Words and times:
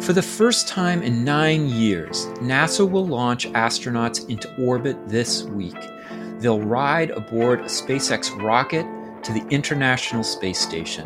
For 0.00 0.12
the 0.12 0.22
first 0.22 0.68
time 0.68 1.02
in 1.02 1.24
nine 1.24 1.68
years, 1.68 2.26
NASA 2.36 2.88
will 2.88 3.06
launch 3.06 3.46
astronauts 3.48 4.28
into 4.30 4.48
orbit 4.56 4.96
this 5.08 5.42
week. 5.42 5.76
They'll 6.38 6.62
ride 6.62 7.10
aboard 7.10 7.60
a 7.60 7.64
SpaceX 7.64 8.34
rocket 8.40 8.86
to 9.24 9.32
the 9.32 9.44
International 9.50 10.22
Space 10.22 10.60
Station. 10.60 11.04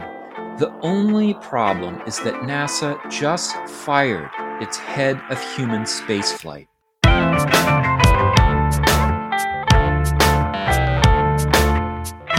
The 0.58 0.72
only 0.82 1.34
problem 1.34 2.00
is 2.06 2.20
that 2.20 2.34
NASA 2.42 2.98
just 3.10 3.56
fired 3.66 4.30
its 4.62 4.76
head 4.76 5.20
of 5.30 5.40
human 5.56 5.82
spaceflight. 5.82 6.68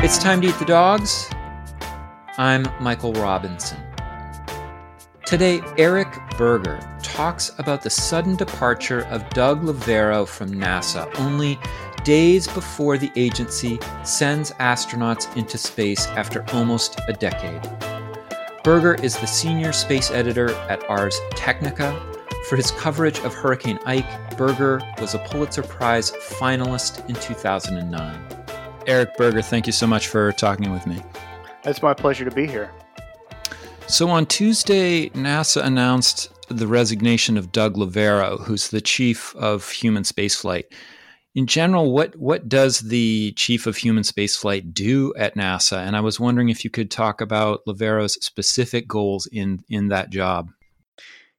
It's 0.02 0.18
time 0.18 0.40
to 0.42 0.48
eat 0.48 0.60
the 0.60 0.66
dogs. 0.66 1.30
I'm 2.38 2.68
Michael 2.80 3.14
Robinson. 3.14 3.93
Today, 5.34 5.64
Eric 5.80 6.16
Berger 6.38 6.80
talks 7.02 7.58
about 7.58 7.82
the 7.82 7.90
sudden 7.90 8.36
departure 8.36 9.06
of 9.06 9.28
Doug 9.32 9.64
Loverro 9.64 10.28
from 10.28 10.52
NASA 10.52 11.10
only 11.20 11.58
days 12.04 12.48
before 12.48 13.00
the 13.00 13.12
agency 13.16 13.80
sends 14.04 14.52
astronauts 14.52 15.36
into 15.36 15.58
space 15.58 16.06
after 16.10 16.46
almost 16.54 17.00
a 17.08 17.14
decade. 17.14 17.64
Berger 18.64 18.94
is 19.02 19.18
the 19.18 19.26
senior 19.26 19.74
space 19.74 20.12
editor 20.12 20.52
at 20.70 20.88
Ars 20.88 21.20
Technica. 21.32 22.00
For 22.48 22.56
his 22.56 22.70
coverage 22.70 23.18
of 23.22 23.34
Hurricane 23.34 23.80
Ike, 23.88 24.38
Berger 24.38 24.82
was 25.02 25.16
a 25.16 25.20
Pulitzer 25.32 25.64
Prize 25.64 26.12
finalist 26.12 27.10
in 27.10 27.16
2009. 27.16 28.46
Eric 28.86 29.18
Berger, 29.18 29.42
thank 29.42 29.66
you 29.66 29.74
so 29.74 29.88
much 29.88 30.10
for 30.10 30.32
talking 30.34 30.72
with 30.72 30.86
me. 30.86 31.02
It's 31.64 31.82
my 31.82 31.96
pleasure 31.96 32.24
to 32.24 32.30
be 32.30 32.46
here. 32.46 32.72
So 33.88 34.10
on 34.10 34.26
Tuesday, 34.26 35.10
NASA 35.10 35.64
announced 35.64 36.30
the 36.50 36.68
resignation 36.68 37.38
of 37.38 37.52
Doug 37.52 37.76
Loverro, 37.76 38.40
who's 38.42 38.70
the 38.70 38.82
chief 38.82 39.36
of 39.36 39.70
human 39.70 40.04
spaceflight. 40.04 40.66
In 41.36 41.48
general, 41.48 41.92
what 41.92 42.16
what 42.16 42.50
does 42.50 42.80
the 42.80 43.34
chief 43.34 43.68
of 43.68 43.78
human 43.78 44.04
spaceflight 44.04 44.74
do 44.74 45.14
at 45.16 45.36
NASA? 45.36 45.78
And 45.78 45.96
I 45.96 46.00
was 46.02 46.20
wondering 46.20 46.50
if 46.50 46.64
you 46.64 46.70
could 46.70 46.92
talk 46.92 47.22
about 47.22 47.66
Loverro's 47.68 48.14
specific 48.24 48.88
goals 48.88 49.28
in 49.28 49.64
in 49.70 49.90
that 49.90 50.10
job. 50.10 50.50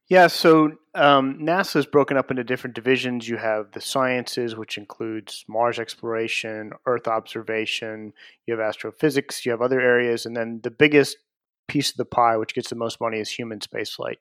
Yeah, 0.07 0.27
so 0.27 0.73
um, 0.93 1.39
NASA 1.39 1.77
is 1.77 1.87
broken 1.87 2.15
up 2.15 2.29
into 2.29 2.43
different 2.43 2.75
divisions. 2.75 3.27
You 3.27 3.37
have 3.37 3.71
the 3.71 3.81
sciences, 3.81 4.55
which 4.55 4.77
includes 4.77 5.43
Mars 5.47 5.79
exploration, 5.79 6.73
Earth 6.85 7.07
observation. 7.07 8.13
You 8.45 8.53
have 8.57 8.65
astrophysics. 8.65 9.45
You 9.45 9.51
have 9.51 9.61
other 9.61 9.81
areas, 9.81 10.25
and 10.25 10.37
then 10.37 10.59
the 10.63 10.69
biggest 10.69 11.17
piece 11.67 11.91
of 11.91 11.97
the 11.97 12.05
pie, 12.05 12.37
which 12.37 12.53
gets 12.53 12.69
the 12.69 12.75
most 12.75 12.99
money, 13.01 13.19
is 13.19 13.29
human 13.29 13.59
spaceflight. 13.59 14.17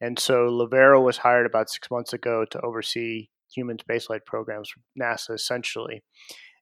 And 0.00 0.18
so 0.18 0.48
Loverro 0.48 1.02
was 1.02 1.18
hired 1.18 1.46
about 1.46 1.70
six 1.70 1.90
months 1.90 2.12
ago 2.12 2.44
to 2.50 2.60
oversee 2.60 3.28
human 3.52 3.78
spaceflight 3.78 4.24
programs 4.26 4.70
for 4.70 4.80
NASA, 5.00 5.34
essentially. 5.34 6.02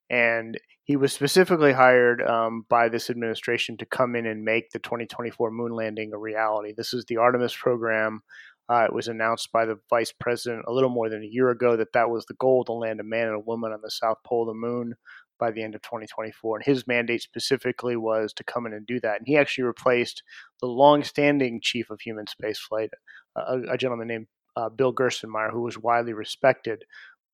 And 0.09 0.59
he 0.85 0.97
was 0.97 1.13
specifically 1.13 1.73
hired 1.73 2.23
um, 2.23 2.65
by 2.69 2.89
this 2.89 3.11
administration 3.11 3.77
to 3.79 3.87
come 3.87 4.15
in 4.15 4.25
and 4.25 4.45
make 4.45 4.71
the 4.71 4.79
2024 4.79 5.51
moon 5.51 5.73
landing 5.73 6.13
a 6.15 6.19
reality. 6.19 6.73
This 6.77 6.95
is 6.95 7.05
the 7.07 7.17
Artemis 7.17 7.57
program. 7.57 8.21
Uh, 8.69 8.85
it 8.85 8.93
was 8.93 9.09
announced 9.09 9.51
by 9.53 9.65
the 9.65 9.79
vice 9.91 10.13
president 10.13 10.65
a 10.67 10.73
little 10.73 10.91
more 10.91 11.09
than 11.09 11.23
a 11.23 11.31
year 11.31 11.51
ago 11.51 11.77
that 11.77 11.93
that 11.93 12.11
was 12.11 12.25
the 12.27 12.35
goal 12.35 12.65
to 12.65 12.73
land 12.73 13.01
a 13.01 13.05
man 13.05 13.29
and 13.29 13.37
a 13.37 13.41
woman 13.41 13.73
on 13.73 13.81
the 13.83 13.91
south 13.91 14.19
pole 14.25 14.43
of 14.43 14.49
the 14.49 14.55
moon 14.55 14.95
by 15.39 15.51
the 15.51 15.63
end 15.63 15.75
of 15.75 15.83
2024. 15.83 16.57
And 16.57 16.65
his 16.65 16.87
mandate 16.87 17.23
specifically 17.23 17.97
was 17.97 18.33
to 18.35 18.45
come 18.45 18.67
in 18.67 18.73
and 18.73 18.87
do 18.87 19.01
that. 19.01 19.19
And 19.19 19.27
he 19.27 19.37
actually 19.37 19.65
replaced 19.65 20.23
the 20.61 20.67
long-standing 20.67 21.61
chief 21.63 21.91
of 21.91 22.01
human 22.01 22.27
spaceflight, 22.27 22.89
a, 23.37 23.61
a 23.71 23.79
gentleman 23.79 24.09
named 24.09 24.27
uh, 24.57 24.69
Bill 24.69 24.95
Gerstenmaier, 24.95 25.51
who 25.51 25.63
was 25.63 25.79
widely 25.79 26.13
respected, 26.13 26.85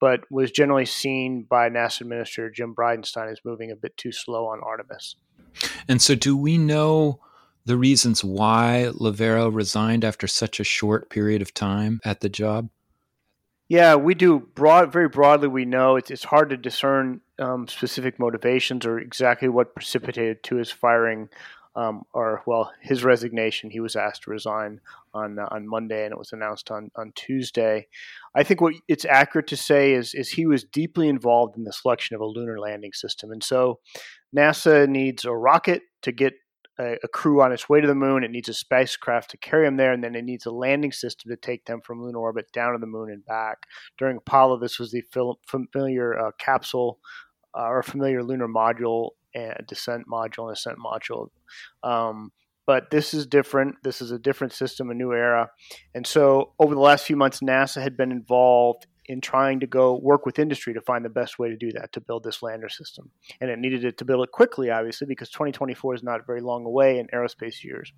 but 0.00 0.25
was 0.31 0.50
generally 0.50 0.87
seen 0.87 1.47
by 1.49 1.69
NASA 1.71 2.00
Administrator 2.00 2.50
Jim 2.50 2.75
Bridenstine 2.75 3.31
as 3.31 3.41
moving 3.44 3.71
a 3.71 3.77
bit 3.77 3.97
too 3.97 4.12
slow 4.12 4.47
on 4.47 4.60
Artemis. 4.60 5.16
And 5.87 6.03
so, 6.03 6.15
do 6.15 6.37
we 6.37 6.59
know 6.59 7.21
the 7.65 7.77
reasons 7.77 8.25
why 8.25 8.88
Loverro 8.93 9.54
resigned 9.54 10.04
after 10.04 10.27
such 10.27 10.59
a 10.59 10.65
short 10.65 11.10
period 11.10 11.43
of 11.43 11.54
time 11.54 12.00
at 12.04 12.21
the 12.21 12.28
job? 12.28 12.69
Yeah, 13.69 13.94
we 13.94 14.15
do 14.15 14.41
broad, 14.41 14.93
very 14.93 15.09
broadly. 15.09 15.48
We 15.48 15.65
know 15.65 15.97
it's, 15.97 16.10
it's 16.10 16.25
hard 16.25 16.50
to 16.50 16.56
discern 16.56 17.21
um, 17.42 17.69
specific 17.69 18.19
motivations 18.19 18.86
or 18.86 18.98
exactly 18.98 19.48
what 19.48 19.75
precipitated 19.75 20.42
to 20.44 20.56
his 20.56 20.70
firing, 20.70 21.28
um, 21.75 22.03
or 22.12 22.42
well, 22.47 22.70
his 22.80 23.03
resignation. 23.03 23.70
He 23.70 23.80
was 23.80 23.97
asked 23.97 24.25
to 24.25 24.30
resign 24.30 24.80
on 25.12 25.38
uh, 25.38 25.48
on 25.50 25.69
Monday, 25.69 26.04
and 26.04 26.12
it 26.12 26.19
was 26.19 26.32
announced 26.32 26.70
on 26.70 26.91
on 26.97 27.12
Tuesday. 27.14 27.88
I 28.34 28.42
think 28.42 28.60
what 28.60 28.75
it's 28.88 29.04
accurate 29.04 29.48
to 29.48 29.56
say 29.56 29.92
is 29.92 30.14
is 30.14 30.30
he 30.30 30.47
was 30.47 30.64
deeply 30.64 31.08
involved 31.08 31.56
in 31.56 31.64
the 31.64 31.72
selection 31.72 32.14
of 32.14 32.20
a 32.20 32.26
lunar 32.26 32.58
landing 32.58 32.92
system, 32.92 33.32
and 33.32 33.42
so 33.42 33.80
NASA 34.36 34.88
needs 34.88 35.24
a 35.24 35.32
rocket 35.32 35.82
to 36.03 36.12
get 36.12 36.34
a, 36.78 37.09
crew 37.09 37.42
on 37.42 37.53
its 37.53 37.69
way 37.69 37.80
to 37.80 37.86
the 37.86 37.94
moon. 37.94 38.24
It 38.24 38.30
needs 38.30 38.48
a 38.48 38.54
spacecraft 38.54 39.30
to 39.30 39.36
carry 39.36 39.66
them 39.66 39.76
there, 39.76 39.92
and 39.92 40.03
then 40.03 40.14
it 40.14 40.24
needs 40.24 40.47
a 40.47 40.50
landing 40.50 40.92
system 40.92 41.30
to 41.30 41.36
take 41.36 41.64
them 41.64 41.80
from 41.80 42.03
lunar 42.03 42.19
orbit 42.19 42.47
down 42.53 42.72
to 42.72 42.78
the 42.78 42.86
moon 42.86 43.10
and 43.10 43.24
back. 43.24 43.66
During 43.98 44.16
Apollo, 44.16 44.59
this 44.59 44.78
was 44.78 44.91
the 44.91 45.03
familiar 45.47 46.19
uh, 46.19 46.30
capsule 46.38 46.98
uh, 47.57 47.67
or 47.67 47.83
familiar 47.83 48.23
lunar 48.23 48.49
module 48.49 49.11
and 49.35 49.67
descent 49.67 50.05
module 50.11 50.45
and 50.45 50.53
ascent 50.53 50.79
module. 50.79 51.29
Um, 51.83 52.33
but 52.67 52.91
this 52.91 53.13
is 53.13 53.27
different. 53.27 53.77
This 53.83 54.01
is 54.01 54.13
a 54.13 54.19
different 54.19 54.53
system, 54.53 54.91
a 54.91 54.95
new 54.95 55.13
era. 55.13 55.51
And 55.95 56.07
so, 56.07 56.53
over 56.59 56.75
the 56.75 56.81
last 56.81 57.05
few 57.05 57.17
months, 57.17 57.41
NASA 57.41 57.83
had 57.83 57.97
been 57.97 58.13
involved 58.13 58.87
in 59.07 59.21
trying 59.21 59.61
to 59.61 59.67
go 59.67 59.99
work 60.01 60.25
with 60.25 60.39
industry 60.39 60.73
to 60.73 60.81
find 60.81 61.05
the 61.05 61.11
best 61.11 61.39
way 61.39 61.49
to 61.49 61.57
do 61.57 61.73
that 61.73 61.93
to 61.93 62.01
build 62.01 62.23
this 62.23 62.43
lander 62.43 62.69
system. 62.69 63.11
And 63.41 63.51
it 63.51 63.59
needed 63.59 63.84
it 63.84 63.99
to 63.99 64.05
build 64.05 64.25
it 64.25 64.31
quickly, 64.31 64.71
obviously, 64.71 65.07
because 65.07 65.29
2024 65.31 65.97
is 65.97 66.03
not 66.03 66.27
very 66.27 66.41
long 66.41 66.65
away 66.65 66.99
in 66.99 67.09
aerospace 67.09 67.65
years. 67.65 67.93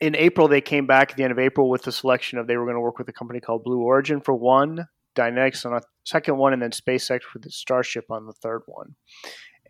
In 0.00 0.16
April, 0.16 0.48
they 0.48 0.60
came 0.60 0.86
back 0.86 1.10
at 1.10 1.16
the 1.16 1.22
end 1.22 1.32
of 1.32 1.38
April 1.38 1.68
with 1.68 1.82
the 1.82 1.92
selection 1.92 2.38
of 2.38 2.46
they 2.46 2.56
were 2.56 2.64
going 2.64 2.76
to 2.76 2.80
work 2.80 2.98
with 2.98 3.08
a 3.08 3.12
company 3.12 3.40
called 3.40 3.62
Blue 3.62 3.82
Origin 3.82 4.20
for 4.20 4.34
one, 4.34 4.86
Dynetics 5.14 5.64
on 5.64 5.74
a 5.74 5.80
second 6.04 6.36
one, 6.36 6.52
and 6.52 6.62
then 6.62 6.70
SpaceX 6.70 7.20
with 7.32 7.42
the 7.42 7.50
Starship 7.50 8.10
on 8.10 8.26
the 8.26 8.32
third 8.32 8.62
one. 8.66 8.94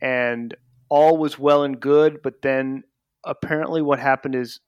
And 0.00 0.55
all 0.89 1.17
was 1.17 1.39
well 1.39 1.65
and 1.65 1.81
good, 1.81 2.21
but 2.22 2.43
then 2.43 2.84
apparently 3.25 3.83
what 3.83 3.99
happened 3.99 4.34
is 4.34 4.61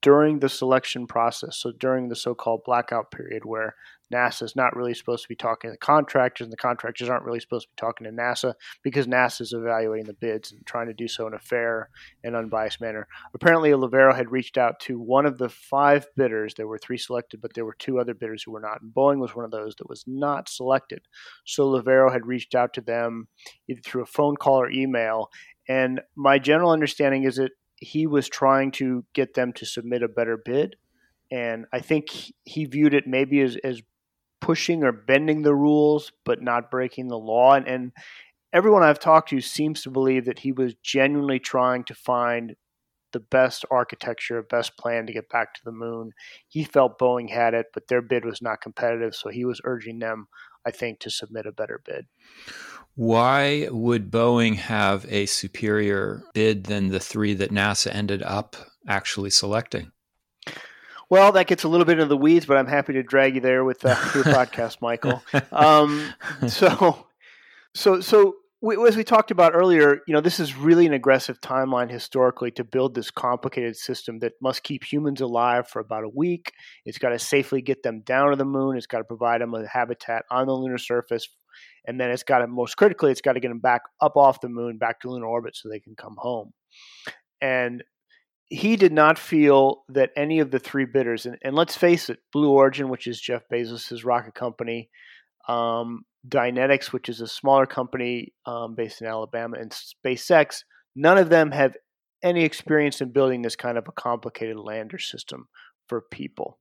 during 0.00 0.38
the 0.38 0.48
selection 0.48 1.06
process, 1.06 1.56
so 1.56 1.72
during 1.72 2.08
the 2.08 2.16
so 2.16 2.34
called 2.34 2.62
blackout 2.64 3.10
period 3.10 3.44
where 3.44 3.74
NASA 4.12 4.42
is 4.42 4.56
not 4.56 4.74
really 4.74 4.94
supposed 4.94 5.22
to 5.22 5.28
be 5.28 5.36
talking 5.36 5.68
to 5.68 5.72
the 5.72 5.78
contractors, 5.78 6.46
and 6.46 6.52
the 6.52 6.56
contractors 6.56 7.08
aren't 7.08 7.24
really 7.24 7.40
supposed 7.40 7.66
to 7.66 7.70
be 7.70 7.80
talking 7.80 8.06
to 8.06 8.12
NASA 8.12 8.54
because 8.82 9.06
NASA 9.06 9.42
is 9.42 9.52
evaluating 9.52 10.06
the 10.06 10.14
bids 10.14 10.52
and 10.52 10.64
trying 10.66 10.86
to 10.86 10.94
do 10.94 11.08
so 11.08 11.26
in 11.26 11.34
a 11.34 11.38
fair 11.38 11.90
and 12.24 12.34
unbiased 12.34 12.80
manner. 12.80 13.06
Apparently, 13.34 13.70
Loverro 13.70 14.14
had 14.14 14.30
reached 14.30 14.56
out 14.56 14.80
to 14.80 14.98
one 14.98 15.26
of 15.26 15.36
the 15.38 15.48
five 15.48 16.06
bidders. 16.16 16.54
There 16.54 16.66
were 16.66 16.78
three 16.78 16.96
selected, 16.96 17.40
but 17.40 17.52
there 17.54 17.64
were 17.66 17.76
two 17.78 17.98
other 17.98 18.14
bidders 18.14 18.42
who 18.42 18.52
were 18.52 18.60
not. 18.60 18.80
And 18.80 18.94
Boeing 18.94 19.18
was 19.18 19.34
one 19.34 19.44
of 19.44 19.50
those 19.50 19.74
that 19.76 19.90
was 19.90 20.04
not 20.06 20.48
selected. 20.48 21.02
So 21.44 21.68
Loverro 21.68 22.10
had 22.10 22.26
reached 22.26 22.54
out 22.54 22.72
to 22.74 22.80
them 22.80 23.28
either 23.68 23.80
through 23.82 24.02
a 24.02 24.06
phone 24.06 24.36
call 24.36 24.60
or 24.60 24.70
email. 24.70 25.30
And 25.68 26.00
my 26.16 26.38
general 26.38 26.70
understanding 26.70 27.24
is 27.24 27.36
that 27.36 27.50
he 27.80 28.06
was 28.06 28.28
trying 28.28 28.70
to 28.72 29.04
get 29.14 29.34
them 29.34 29.52
to 29.54 29.66
submit 29.66 30.02
a 30.02 30.08
better 30.08 30.36
bid 30.36 30.76
and 31.30 31.66
I 31.72 31.80
think 31.80 32.08
he 32.44 32.64
viewed 32.64 32.94
it 32.94 33.06
maybe 33.06 33.40
as, 33.40 33.56
as 33.62 33.82
pushing 34.40 34.82
or 34.82 34.92
bending 34.92 35.42
the 35.42 35.54
rules, 35.54 36.12
but 36.24 36.42
not 36.42 36.70
breaking 36.70 37.08
the 37.08 37.18
law. 37.18 37.54
And, 37.54 37.66
and 37.66 37.92
everyone 38.52 38.82
I've 38.82 38.98
talked 38.98 39.30
to 39.30 39.40
seems 39.40 39.82
to 39.82 39.90
believe 39.90 40.24
that 40.24 40.40
he 40.40 40.52
was 40.52 40.74
genuinely 40.82 41.38
trying 41.38 41.84
to 41.84 41.94
find 41.94 42.56
the 43.12 43.20
best 43.20 43.64
architecture, 43.70 44.42
best 44.42 44.76
plan 44.76 45.06
to 45.06 45.12
get 45.12 45.30
back 45.30 45.54
to 45.54 45.60
the 45.64 45.72
moon. 45.72 46.12
He 46.46 46.62
felt 46.64 46.98
Boeing 46.98 47.30
had 47.30 47.54
it, 47.54 47.66
but 47.72 47.88
their 47.88 48.02
bid 48.02 48.24
was 48.24 48.42
not 48.42 48.60
competitive, 48.60 49.14
so 49.14 49.30
he 49.30 49.44
was 49.44 49.60
urging 49.64 49.98
them, 49.98 50.28
I 50.68 50.70
think, 50.70 51.00
to 51.00 51.10
submit 51.10 51.46
a 51.46 51.52
better 51.52 51.80
bid. 51.82 52.06
Why 52.94 53.68
would 53.70 54.10
Boeing 54.10 54.56
have 54.56 55.06
a 55.08 55.24
superior 55.24 56.22
bid 56.34 56.64
than 56.64 56.88
the 56.88 57.00
three 57.00 57.32
that 57.34 57.50
NASA 57.50 57.94
ended 57.94 58.22
up 58.22 58.54
actually 58.86 59.30
selecting? 59.30 59.92
Well, 61.08 61.32
that 61.32 61.46
gets 61.46 61.64
a 61.64 61.68
little 61.68 61.86
bit 61.86 61.94
into 61.94 62.06
the 62.06 62.18
weeds, 62.18 62.44
but 62.44 62.58
I'm 62.58 62.66
happy 62.66 62.92
to 62.92 63.02
drag 63.02 63.34
you 63.34 63.40
there 63.40 63.64
with 63.64 63.82
uh, 63.82 63.96
your 64.14 64.24
podcast, 64.24 64.82
Michael. 64.82 65.22
Um, 65.50 66.12
so, 66.48 67.06
so, 67.74 68.00
so 68.00 68.36
we, 68.60 68.76
as 68.88 68.96
we 68.96 69.04
talked 69.04 69.30
about 69.30 69.54
earlier, 69.54 70.00
you 70.08 70.14
know, 70.14 70.20
this 70.20 70.40
is 70.40 70.56
really 70.56 70.84
an 70.86 70.92
aggressive 70.92 71.40
timeline 71.40 71.90
historically 71.90 72.50
to 72.52 72.64
build 72.64 72.94
this 72.94 73.10
complicated 73.10 73.76
system 73.76 74.18
that 74.18 74.32
must 74.42 74.64
keep 74.64 74.82
humans 74.82 75.20
alive 75.20 75.68
for 75.68 75.78
about 75.78 76.02
a 76.02 76.08
week. 76.08 76.52
It's 76.84 76.98
got 76.98 77.10
to 77.10 77.18
safely 77.20 77.62
get 77.62 77.84
them 77.84 78.00
down 78.00 78.30
to 78.30 78.36
the 78.36 78.44
moon. 78.44 78.76
It's 78.76 78.86
got 78.86 78.98
to 78.98 79.04
provide 79.04 79.40
them 79.40 79.52
with 79.52 79.68
habitat 79.68 80.24
on 80.30 80.46
the 80.46 80.54
lunar 80.54 80.78
surface, 80.78 81.28
and 81.86 82.00
then 82.00 82.10
it's 82.10 82.24
got 82.24 82.38
to, 82.38 82.48
most 82.48 82.76
critically, 82.76 83.12
it's 83.12 83.20
got 83.20 83.34
to 83.34 83.40
get 83.40 83.48
them 83.48 83.60
back 83.60 83.82
up 84.00 84.16
off 84.16 84.40
the 84.40 84.48
moon, 84.48 84.76
back 84.76 85.00
to 85.00 85.10
lunar 85.10 85.26
orbit, 85.26 85.54
so 85.54 85.68
they 85.68 85.80
can 85.80 85.94
come 85.94 86.16
home. 86.18 86.52
And 87.40 87.84
he 88.46 88.74
did 88.76 88.92
not 88.92 89.18
feel 89.18 89.84
that 89.90 90.10
any 90.16 90.40
of 90.40 90.50
the 90.50 90.58
three 90.58 90.86
bidders, 90.86 91.26
and, 91.26 91.38
and 91.44 91.54
let's 91.54 91.76
face 91.76 92.08
it, 92.10 92.18
Blue 92.32 92.50
Origin, 92.50 92.88
which 92.88 93.06
is 93.06 93.20
Jeff 93.20 93.42
Bezos' 93.52 94.04
rocket 94.04 94.34
company, 94.34 94.90
um, 95.48 96.04
Dynetics, 96.28 96.92
which 96.92 97.08
is 97.08 97.20
a 97.20 97.26
smaller 97.26 97.66
company 97.66 98.32
um, 98.46 98.74
based 98.74 99.00
in 99.00 99.06
Alabama, 99.06 99.56
and 99.58 99.70
SpaceX, 99.70 100.64
none 100.94 101.18
of 101.18 101.30
them 101.30 101.50
have 101.50 101.76
any 102.22 102.44
experience 102.44 103.00
in 103.00 103.10
building 103.10 103.42
this 103.42 103.56
kind 103.56 103.78
of 103.78 103.86
a 103.88 103.92
complicated 103.92 104.56
lander 104.56 104.98
system 104.98 105.48
for 105.86 106.00
people. 106.00 106.58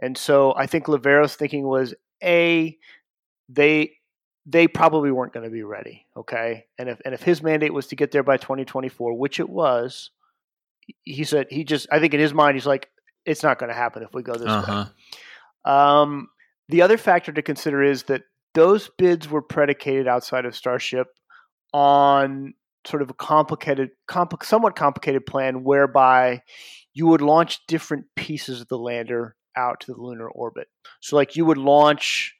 And 0.00 0.16
so 0.16 0.54
I 0.56 0.66
think 0.66 0.86
Loverro's 0.86 1.34
thinking 1.34 1.66
was 1.66 1.94
a 2.22 2.76
they 3.48 3.92
they 4.46 4.66
probably 4.66 5.10
weren't 5.10 5.32
going 5.32 5.44
to 5.44 5.50
be 5.50 5.62
ready. 5.62 6.06
Okay, 6.16 6.66
and 6.78 6.88
if 6.88 7.00
and 7.04 7.14
if 7.14 7.22
his 7.22 7.42
mandate 7.42 7.74
was 7.74 7.88
to 7.88 7.96
get 7.96 8.10
there 8.10 8.22
by 8.22 8.36
2024, 8.36 9.18
which 9.18 9.40
it 9.40 9.48
was, 9.48 10.10
he 11.02 11.24
said 11.24 11.46
he 11.50 11.64
just 11.64 11.86
I 11.90 11.98
think 11.98 12.14
in 12.14 12.20
his 12.20 12.34
mind 12.34 12.56
he's 12.56 12.66
like 12.66 12.88
it's 13.26 13.42
not 13.42 13.58
going 13.58 13.68
to 13.68 13.76
happen 13.76 14.02
if 14.02 14.14
we 14.14 14.22
go 14.22 14.34
this 14.34 14.48
uh-huh. 14.48 14.86
way. 15.66 15.72
Um, 15.72 16.28
the 16.70 16.82
other 16.82 16.98
factor 16.98 17.32
to 17.32 17.42
consider 17.42 17.82
is 17.82 18.04
that 18.04 18.22
those 18.54 18.90
bids 18.98 19.28
were 19.28 19.42
predicated 19.42 20.08
outside 20.08 20.44
of 20.44 20.56
Starship 20.56 21.08
on 21.72 22.54
sort 22.86 23.02
of 23.02 23.10
a 23.10 23.14
complicated, 23.14 23.90
compl- 24.08 24.42
somewhat 24.42 24.76
complicated 24.76 25.26
plan 25.26 25.62
whereby 25.64 26.42
you 26.94 27.06
would 27.06 27.20
launch 27.20 27.60
different 27.66 28.06
pieces 28.16 28.60
of 28.60 28.68
the 28.68 28.78
lander 28.78 29.36
out 29.56 29.80
to 29.80 29.92
the 29.92 30.00
lunar 30.00 30.28
orbit. 30.28 30.68
So, 31.00 31.16
like, 31.16 31.36
you 31.36 31.44
would 31.44 31.58
launch 31.58 32.34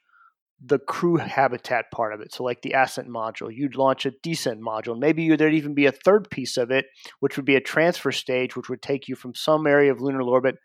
the 0.63 0.79
crew 0.79 1.17
habitat 1.17 1.89
part 1.91 2.13
of 2.13 2.21
it. 2.21 2.33
So, 2.33 2.43
like 2.43 2.61
the 2.61 2.73
ascent 2.73 3.07
module, 3.07 3.53
you'd 3.53 3.75
launch 3.75 4.05
a 4.05 4.11
descent 4.23 4.61
module. 4.61 4.97
Maybe 4.97 5.35
there'd 5.35 5.53
even 5.53 5.73
be 5.73 5.87
a 5.87 5.91
third 5.91 6.29
piece 6.29 6.57
of 6.57 6.71
it, 6.71 6.85
which 7.19 7.35
would 7.35 7.45
be 7.45 7.55
a 7.55 7.61
transfer 7.61 8.11
stage, 8.11 8.55
which 8.55 8.69
would 8.69 8.81
take 8.81 9.07
you 9.07 9.15
from 9.15 9.33
some 9.33 9.65
area 9.65 9.91
of 9.91 10.01
lunar 10.01 10.21
orbit, 10.21 10.57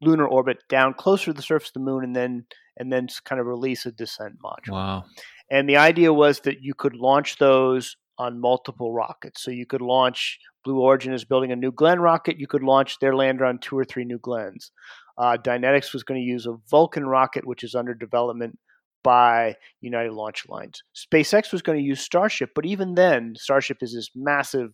lunar 0.00 0.26
orbit 0.26 0.58
down 0.68 0.94
closer 0.94 1.26
to 1.26 1.32
the 1.32 1.42
surface 1.42 1.70
of 1.70 1.74
the 1.74 1.80
moon, 1.80 2.04
and 2.04 2.14
then 2.14 2.44
and 2.76 2.92
then 2.92 3.08
kind 3.24 3.40
of 3.40 3.46
release 3.46 3.86
a 3.86 3.92
descent 3.92 4.36
module. 4.42 4.72
Wow! 4.72 5.04
And 5.50 5.68
the 5.68 5.76
idea 5.76 6.12
was 6.12 6.40
that 6.40 6.62
you 6.62 6.74
could 6.74 6.94
launch 6.94 7.38
those 7.38 7.96
on 8.18 8.38
multiple 8.38 8.92
rockets. 8.92 9.42
So 9.42 9.50
you 9.50 9.66
could 9.66 9.80
launch. 9.80 10.38
Blue 10.62 10.78
Origin 10.78 11.14
is 11.14 11.24
building 11.24 11.52
a 11.52 11.56
New 11.56 11.72
Glenn 11.72 12.00
rocket. 12.00 12.38
You 12.38 12.46
could 12.46 12.62
launch 12.62 12.98
their 12.98 13.16
lander 13.16 13.46
on 13.46 13.58
two 13.58 13.78
or 13.78 13.84
three 13.84 14.04
New 14.04 14.18
Glenns. 14.18 14.70
Uh, 15.16 15.38
Dynetics 15.42 15.94
was 15.94 16.02
going 16.02 16.20
to 16.20 16.26
use 16.26 16.46
a 16.46 16.56
Vulcan 16.70 17.06
rocket, 17.06 17.46
which 17.46 17.64
is 17.64 17.74
under 17.74 17.94
development 17.94 18.58
by 19.02 19.56
United 19.80 20.12
Launch 20.12 20.44
Alliance. 20.46 20.82
SpaceX 20.94 21.50
was 21.50 21.62
going 21.62 21.78
to 21.78 21.84
use 21.84 22.02
Starship, 22.02 22.50
but 22.54 22.66
even 22.66 22.94
then, 22.94 23.34
Starship 23.36 23.78
is 23.80 23.94
this 23.94 24.10
massive 24.14 24.70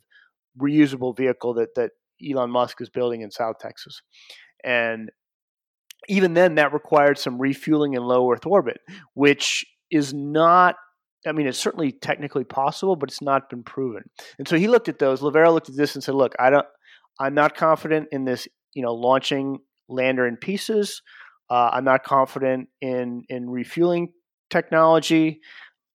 reusable 0.61 1.17
vehicle 1.17 1.55
that 1.55 1.75
that 1.77 1.93
Elon 2.29 2.51
Musk 2.51 2.81
is 2.81 2.89
building 2.89 3.21
in 3.21 3.31
South 3.31 3.57
Texas, 3.61 4.03
and 4.65 5.11
even 6.09 6.35
then, 6.35 6.57
that 6.57 6.73
required 6.73 7.19
some 7.19 7.39
refueling 7.39 7.95
in 7.95 8.03
low 8.03 8.31
Earth 8.31 8.47
orbit, 8.47 8.79
which 9.15 9.65
is 9.91 10.15
not. 10.15 10.77
I 11.27 11.33
mean, 11.33 11.47
it's 11.49 11.59
certainly 11.59 11.91
technically 11.91 12.45
possible, 12.45 12.95
but 12.95 13.11
it's 13.11 13.23
not 13.23 13.51
been 13.51 13.65
proven. 13.65 14.03
And 14.39 14.47
so 14.47 14.57
he 14.57 14.69
looked 14.69 14.89
at 14.89 15.01
those. 15.01 15.21
Loverro 15.21 15.53
looked 15.53 15.69
at 15.69 15.77
this 15.77 15.95
and 15.95 16.05
said, 16.05 16.15
"Look, 16.15 16.35
I 16.39 16.51
don't. 16.51 16.67
I'm 17.19 17.35
not 17.35 17.57
confident 17.57 18.09
in 18.13 18.25
this. 18.25 18.47
You 18.75 18.83
know, 18.83 18.95
launching 18.95 19.59
lander 19.89 20.27
in 20.27 20.37
pieces. 20.37 21.03
Uh, 21.51 21.71
I'm 21.73 21.85
not 21.85 22.05
confident 22.05 22.69
in 22.81 23.25
in 23.29 23.49
refueling 23.51 24.13
technology, 24.51 25.41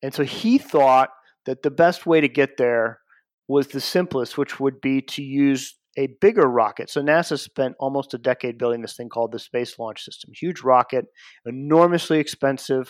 and 0.02 0.14
so 0.14 0.24
he 0.24 0.58
thought 0.58 1.10
that 1.46 1.64
the 1.64 1.72
best 1.72 2.06
way 2.06 2.22
to 2.22 2.28
get 2.28 2.58
there 2.58 3.00
was 3.48 3.68
the 3.68 3.82
simplest, 3.82 4.38
which 4.38 4.60
would 4.60 4.80
be 4.82 5.02
to 5.02 5.22
use 5.22 5.76
a 5.98 6.08
bigger 6.22 6.48
rocket. 6.48 6.90
So 6.90 7.02
NASA 7.02 7.38
spent 7.38 7.76
almost 7.80 8.14
a 8.14 8.18
decade 8.18 8.58
building 8.58 8.82
this 8.82 8.96
thing 8.96 9.10
called 9.10 9.32
the 9.32 9.40
Space 9.40 9.78
Launch 9.78 10.04
System. 10.04 10.32
Huge 10.34 10.62
rocket, 10.62 11.06
enormously 11.46 12.20
expensive. 12.20 12.90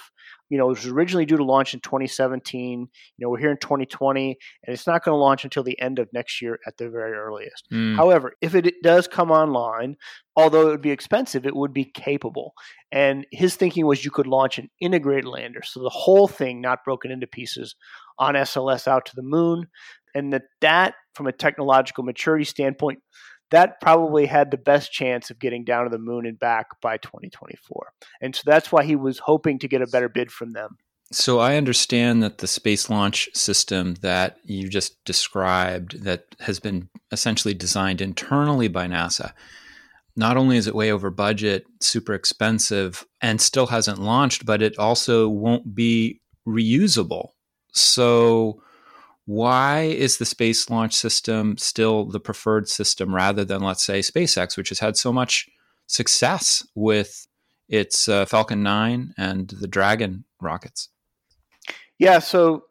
You 0.50 0.58
know, 0.58 0.66
it 0.66 0.78
was 0.78 0.88
originally 0.88 1.26
due 1.26 1.38
to 1.38 1.44
launch 1.44 1.74
in 1.74 1.80
2017. 1.80 2.82
You 2.82 2.88
know, 3.18 3.30
we're 3.30 3.40
here 3.40 3.52
in 3.52 3.58
2020, 3.58 4.38
and 4.66 4.74
it's 4.74 4.86
not 4.86 5.04
going 5.04 5.16
to 5.16 5.20
launch 5.20 5.44
until 5.44 5.64
the 5.64 5.80
end 5.82 5.98
of 5.98 6.10
next 6.14 6.42
year 6.42 6.60
at 6.68 6.78
the 6.78 6.90
very 6.90 7.14
earliest. 7.14 7.68
Mm. 7.72 7.96
However, 7.96 8.34
if 8.42 8.54
it 8.54 8.72
does 8.84 9.08
come 9.08 9.32
online, 9.32 9.96
although 10.36 10.68
it 10.68 10.72
would 10.72 10.82
be 10.82 10.92
expensive, 10.92 11.46
it 11.46 11.56
would 11.56 11.74
be 11.74 11.86
capable. 11.86 12.54
And 12.92 13.26
his 13.32 13.56
thinking 13.56 13.86
was 13.86 14.06
you 14.06 14.12
could 14.12 14.28
launch 14.28 14.60
an 14.60 14.70
integrated 14.80 15.26
lander, 15.26 15.62
so 15.64 15.82
the 15.82 15.90
whole 15.90 16.28
thing 16.28 16.62
not 16.62 16.84
broken 16.84 17.10
into 17.10 17.28
pieces 17.28 17.76
on 18.20 18.36
SLS 18.36 18.88
out 18.88 19.06
to 19.08 19.16
the 19.16 19.24
moon 19.24 19.68
and 20.16 20.34
that 20.34 20.44
that 20.62 20.96
from 21.14 21.28
a 21.28 21.32
technological 21.32 22.04
maturity 22.04 22.46
standpoint 22.46 23.00
that 23.50 23.82
probably 23.82 24.26
had 24.26 24.50
the 24.50 24.58
best 24.58 24.94
chance 24.94 25.30
of 25.30 25.38
getting 25.38 25.66
down 25.66 25.84
to 25.84 25.90
the 25.90 26.00
moon 26.00 26.26
and 26.26 26.40
back 26.40 26.68
by 26.82 26.98
2024 26.98 27.94
and 28.22 28.36
so 28.36 28.42
that's 28.46 28.72
why 28.72 28.84
he 28.84 28.96
was 28.96 29.20
hoping 29.20 29.60
to 29.60 29.68
get 29.68 29.82
a 29.82 29.88
better 29.88 30.10
bid 30.10 30.32
from 30.32 30.52
them. 30.52 30.78
So 31.12 31.40
i 31.40 31.58
understand 31.58 32.24
that 32.24 32.38
the 32.38 32.48
space 32.48 32.90
launch 32.90 33.30
system 33.34 33.96
that 33.96 34.38
you 34.44 34.70
just 34.70 35.04
described 35.06 36.04
that 36.04 36.36
has 36.40 36.60
been 36.60 36.90
essentially 37.12 37.54
designed 37.54 38.02
internally 38.02 38.68
by 38.68 38.88
nasa 38.88 39.34
not 40.16 40.38
only 40.38 40.58
is 40.58 40.68
it 40.68 40.76
way 40.76 40.92
over 40.92 41.10
budget 41.10 41.66
super 41.82 42.14
expensive 42.14 43.06
and 43.22 43.42
still 43.42 43.68
hasn't 43.68 44.00
launched 44.00 44.46
but 44.46 44.62
it 44.62 44.78
also 44.78 45.28
won't 45.28 45.76
be 45.76 46.22
reusable. 46.48 47.30
So 47.74 48.62
why 49.32 49.84
is 49.84 50.18
the 50.18 50.26
space 50.26 50.70
launch 50.70 50.94
system 50.94 51.58
still 51.58 52.04
the 52.04 52.20
preferred 52.20 52.68
system 52.68 53.16
rather 53.16 53.46
than, 53.46 53.62
let's 53.62 53.82
say, 53.82 54.00
SpaceX, 54.00 54.58
which 54.58 54.68
has 54.68 54.80
had 54.80 54.98
so 54.98 55.14
much 55.14 55.50
success 55.88 56.68
with 56.76 57.28
its 57.70 58.10
uh, 58.10 58.26
Falcon 58.26 58.62
9 58.62 59.14
and 59.18 59.48
the 59.48 59.70
Dragon 59.70 60.26
rockets? 60.42 60.90
Yeah, 61.98 62.20
so 62.20 62.66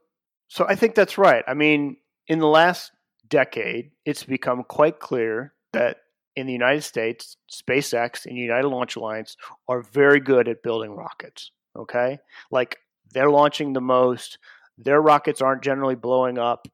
so 0.49 0.67
I 0.69 0.75
think 0.75 0.95
that's 0.95 1.17
right. 1.17 1.43
I 1.49 1.55
mean, 1.55 1.97
in 2.27 2.41
the 2.41 2.47
last 2.47 2.93
decade, 3.27 3.93
it's 4.05 4.25
become 4.25 4.63
quite 4.65 5.01
clear 5.01 5.55
that 5.73 5.99
in 6.37 6.47
the 6.47 6.53
United 6.53 6.83
States, 6.83 7.39
SpaceX 7.51 8.27
and 8.27 8.37
United 8.37 8.69
Launch 8.69 8.97
Alliance 8.97 9.39
are 9.67 9.81
very 9.81 10.21
good 10.21 10.47
at 10.47 10.63
building 10.63 10.91
rockets. 10.91 11.53
Okay, 11.75 12.19
like 12.51 12.77
they're 13.15 13.31
launching 13.31 13.73
the 13.73 13.81
most. 13.81 14.37
Their 14.83 15.01
rockets 15.01 15.41
aren't 15.41 15.63
generally 15.63 15.95
blowing 15.95 16.39
up. 16.39 16.67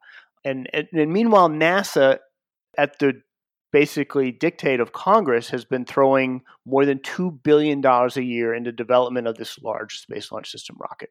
And, 0.45 0.69
and, 0.73 0.87
and 0.93 1.13
meanwhile, 1.13 1.49
NASA, 1.49 2.19
at 2.79 2.99
the 2.99 3.23
basically 3.73 4.33
dictate 4.33 4.81
of 4.81 4.93
Congress, 4.93 5.51
has 5.51 5.65
been 5.65 5.85
throwing 5.85 6.43
more 6.65 6.87
than 6.87 6.99
$2 7.01 7.43
billion 7.43 7.85
a 7.85 8.21
year 8.21 8.55
into 8.55 8.73
development 8.73 9.27
of 9.27 9.37
this 9.37 9.59
large 9.59 9.99
space 9.99 10.31
launch 10.31 10.51
system 10.51 10.77
rocket. 10.81 11.11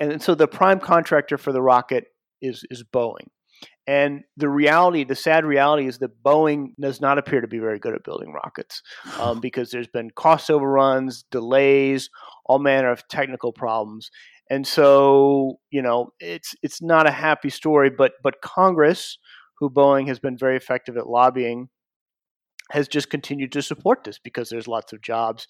And 0.00 0.22
so 0.22 0.34
the 0.34 0.48
prime 0.48 0.80
contractor 0.80 1.38
for 1.38 1.52
the 1.52 1.62
rocket 1.62 2.06
is, 2.40 2.64
is 2.70 2.84
Boeing. 2.84 3.28
And 3.86 4.22
the 4.36 4.48
reality, 4.48 5.04
the 5.04 5.14
sad 5.14 5.44
reality, 5.44 5.86
is 5.86 5.98
that 5.98 6.22
Boeing 6.22 6.68
does 6.80 7.00
not 7.00 7.18
appear 7.18 7.40
to 7.42 7.48
be 7.48 7.58
very 7.58 7.78
good 7.78 7.94
at 7.94 8.02
building 8.02 8.32
rockets 8.32 8.82
um, 9.18 9.40
because 9.42 9.70
there's 9.70 9.88
been 9.88 10.10
cost 10.10 10.50
overruns, 10.50 11.24
delays, 11.30 12.08
all 12.46 12.58
manner 12.58 12.90
of 12.90 13.06
technical 13.08 13.52
problems. 13.52 14.10
And 14.50 14.66
so, 14.66 15.58
you 15.70 15.82
know, 15.82 16.12
it's 16.20 16.54
it's 16.62 16.82
not 16.82 17.06
a 17.06 17.12
happy 17.12 17.50
story, 17.50 17.90
but 17.90 18.12
but 18.22 18.42
Congress, 18.42 19.18
who 19.58 19.70
Boeing 19.70 20.06
has 20.08 20.18
been 20.18 20.36
very 20.36 20.56
effective 20.56 20.96
at 20.96 21.06
lobbying, 21.08 21.68
has 22.70 22.88
just 22.88 23.10
continued 23.10 23.52
to 23.52 23.62
support 23.62 24.04
this 24.04 24.18
because 24.18 24.48
there's 24.48 24.68
lots 24.68 24.92
of 24.92 25.00
jobs 25.00 25.46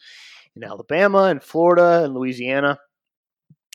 in 0.55 0.63
Alabama 0.63 1.25
and 1.25 1.43
Florida 1.43 2.05
and 2.05 2.15
Louisiana, 2.15 2.79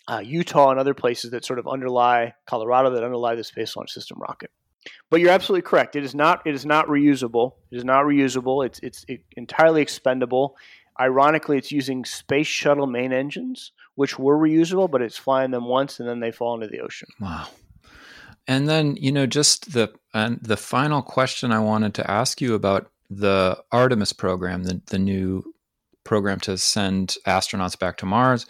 uh, 0.07 0.21
Utah, 0.23 0.71
and 0.71 0.79
other 0.79 0.93
places 0.93 1.31
that 1.31 1.43
sort 1.43 1.59
of 1.59 1.67
underlie 1.67 2.33
Colorado 2.45 2.91
that 2.91 3.03
underlie 3.03 3.35
the 3.35 3.43
Space 3.43 3.75
Launch 3.75 3.91
System 3.91 4.19
rocket. 4.19 4.51
But 5.09 5.19
you're 5.19 5.31
absolutely 5.31 5.67
correct. 5.67 5.97
It 5.97 6.05
is 6.05 6.15
not. 6.15 6.41
It 6.45 6.55
is 6.55 6.65
not 6.65 6.87
reusable. 6.87 7.55
It 7.71 7.77
is 7.77 7.83
not 7.83 8.05
reusable. 8.05 8.65
It's 8.65 8.79
it's 8.81 9.05
entirely 9.35 9.81
expendable. 9.81 10.55
Ironically, 10.99 11.57
it's 11.57 11.71
using 11.71 12.05
space 12.05 12.47
shuttle 12.47 12.87
main 12.87 13.13
engines, 13.13 13.71
which 13.99 14.17
were 14.17 14.37
reusable, 14.37 14.89
but 14.89 15.01
it's 15.01 15.17
flying 15.17 15.51
them 15.51 15.65
once 15.65 15.99
and 15.99 16.07
then 16.07 16.21
they 16.21 16.31
fall 16.31 16.53
into 16.55 16.67
the 16.67 16.79
ocean. 16.79 17.09
Wow. 17.19 17.49
And 18.47 18.69
then, 18.69 18.95
you 18.95 19.11
know, 19.11 19.25
just 19.25 19.73
the 19.73 19.91
and 20.13 20.39
the 20.41 20.55
final 20.55 21.01
question 21.01 21.51
I 21.51 21.59
wanted 21.59 21.93
to 21.95 22.09
ask 22.09 22.39
you 22.39 22.53
about 22.53 22.89
the 23.09 23.61
Artemis 23.73 24.13
program, 24.13 24.63
the, 24.63 24.81
the 24.85 24.99
new 24.99 25.53
program 26.05 26.39
to 26.39 26.57
send 26.57 27.17
astronauts 27.27 27.77
back 27.77 27.97
to 27.97 28.05
Mars, 28.05 28.45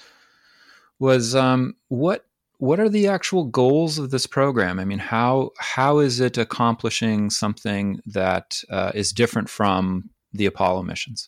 was 1.00 1.34
um, 1.34 1.76
what 1.88 2.28
what 2.60 2.80
are 2.80 2.90
the 2.90 3.08
actual 3.08 3.46
goals 3.46 3.98
of 3.98 4.12
this 4.12 4.28
program? 4.28 4.80
I 4.80 4.86
mean, 4.86 5.00
how 5.00 5.50
how 5.58 5.98
is 5.98 6.20
it 6.20 6.38
accomplishing 6.38 7.32
something 7.32 8.02
that 8.06 8.62
uh, 8.70 8.92
is 8.94 9.12
different 9.12 9.50
from 9.50 10.12
the 10.32 10.46
Apollo 10.46 10.84
missions? 10.84 11.28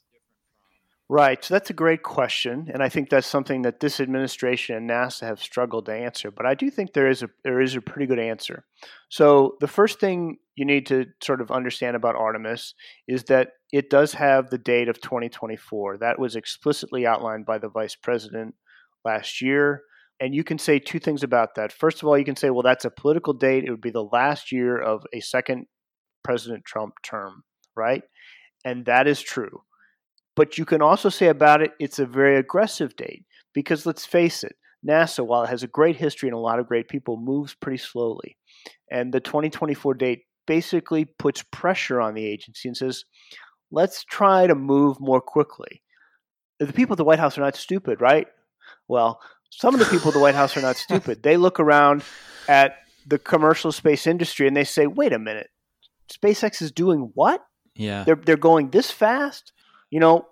Right. 1.13 1.43
So 1.43 1.53
that's 1.53 1.69
a 1.69 1.73
great 1.73 2.03
question, 2.03 2.69
and 2.73 2.81
I 2.81 2.87
think 2.87 3.09
that's 3.09 3.27
something 3.27 3.63
that 3.63 3.81
this 3.81 3.99
administration 3.99 4.77
and 4.77 4.89
NASA 4.89 5.23
have 5.23 5.41
struggled 5.41 5.87
to 5.87 5.93
answer. 5.93 6.31
But 6.31 6.45
I 6.45 6.53
do 6.53 6.71
think 6.71 6.93
there 6.93 7.09
is 7.09 7.21
a 7.21 7.29
there 7.43 7.59
is 7.59 7.75
a 7.75 7.81
pretty 7.81 8.05
good 8.07 8.17
answer. 8.17 8.63
So 9.09 9.57
the 9.59 9.67
first 9.67 9.99
thing 9.99 10.37
you 10.55 10.63
need 10.63 10.85
to 10.85 11.07
sort 11.21 11.41
of 11.41 11.51
understand 11.51 11.97
about 11.97 12.15
Artemis 12.15 12.75
is 13.09 13.25
that 13.25 13.49
it 13.73 13.89
does 13.89 14.13
have 14.13 14.49
the 14.49 14.57
date 14.57 14.87
of 14.87 15.01
2024. 15.01 15.97
That 15.97 16.17
was 16.17 16.37
explicitly 16.37 17.05
outlined 17.05 17.45
by 17.45 17.57
the 17.57 17.67
vice 17.67 17.97
president 17.97 18.55
last 19.03 19.41
year. 19.41 19.81
And 20.21 20.33
you 20.33 20.45
can 20.45 20.59
say 20.59 20.79
two 20.79 20.99
things 20.99 21.23
about 21.23 21.55
that. 21.55 21.73
First 21.73 22.01
of 22.01 22.07
all, 22.07 22.17
you 22.17 22.23
can 22.23 22.37
say, 22.37 22.51
well, 22.51 22.63
that's 22.63 22.85
a 22.85 22.89
political 22.89 23.33
date. 23.33 23.65
It 23.65 23.71
would 23.71 23.81
be 23.81 23.91
the 23.91 24.09
last 24.13 24.53
year 24.53 24.77
of 24.77 25.03
a 25.13 25.19
second 25.19 25.65
President 26.23 26.63
Trump 26.63 26.93
term, 27.03 27.43
right? 27.75 28.03
And 28.63 28.85
that 28.85 29.07
is 29.07 29.21
true. 29.21 29.63
But 30.35 30.57
you 30.57 30.65
can 30.65 30.81
also 30.81 31.09
say 31.09 31.27
about 31.27 31.61
it, 31.61 31.73
it's 31.79 31.99
a 31.99 32.05
very 32.05 32.37
aggressive 32.37 32.95
date 32.95 33.25
because 33.53 33.85
let's 33.85 34.05
face 34.05 34.43
it, 34.43 34.55
NASA, 34.87 35.25
while 35.25 35.43
it 35.43 35.49
has 35.49 35.63
a 35.63 35.67
great 35.67 35.97
history 35.97 36.29
and 36.29 36.35
a 36.35 36.39
lot 36.39 36.59
of 36.59 36.67
great 36.67 36.87
people, 36.87 37.17
moves 37.17 37.53
pretty 37.53 37.77
slowly. 37.77 38.37
And 38.89 39.13
the 39.13 39.19
2024 39.19 39.93
date 39.95 40.23
basically 40.47 41.05
puts 41.05 41.43
pressure 41.51 42.01
on 42.01 42.13
the 42.13 42.25
agency 42.25 42.67
and 42.67 42.75
says, 42.75 43.05
let's 43.71 44.03
try 44.03 44.47
to 44.47 44.55
move 44.55 44.99
more 44.99 45.21
quickly. 45.21 45.81
The 46.59 46.73
people 46.73 46.93
at 46.93 46.97
the 46.97 47.03
White 47.03 47.19
House 47.19 47.37
are 47.37 47.41
not 47.41 47.55
stupid, 47.55 48.01
right? 48.01 48.27
Well, 48.87 49.19
some 49.49 49.73
of 49.73 49.79
the 49.79 49.85
people 49.85 50.09
at 50.09 50.13
the 50.13 50.19
White 50.19 50.35
House 50.35 50.55
are 50.57 50.61
not 50.61 50.75
stupid. 50.77 51.23
They 51.23 51.37
look 51.37 51.59
around 51.59 52.03
at 52.47 52.77
the 53.05 53.19
commercial 53.19 53.71
space 53.71 54.07
industry 54.07 54.47
and 54.47 54.55
they 54.55 54.63
say, 54.63 54.87
wait 54.87 55.13
a 55.13 55.19
minute, 55.19 55.49
SpaceX 56.11 56.61
is 56.61 56.71
doing 56.71 57.11
what? 57.13 57.43
Yeah. 57.75 58.03
They're, 58.03 58.15
they're 58.15 58.37
going 58.37 58.69
this 58.69 58.91
fast? 58.91 59.53
You 59.91 59.99
know, 59.99 60.27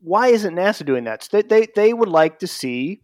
why 0.00 0.28
isn't 0.28 0.54
NASA 0.54 0.86
doing 0.86 1.04
that? 1.04 1.28
They, 1.32 1.42
they, 1.42 1.66
they 1.74 1.92
would 1.92 2.08
like 2.08 2.38
to 2.38 2.46
see 2.46 3.02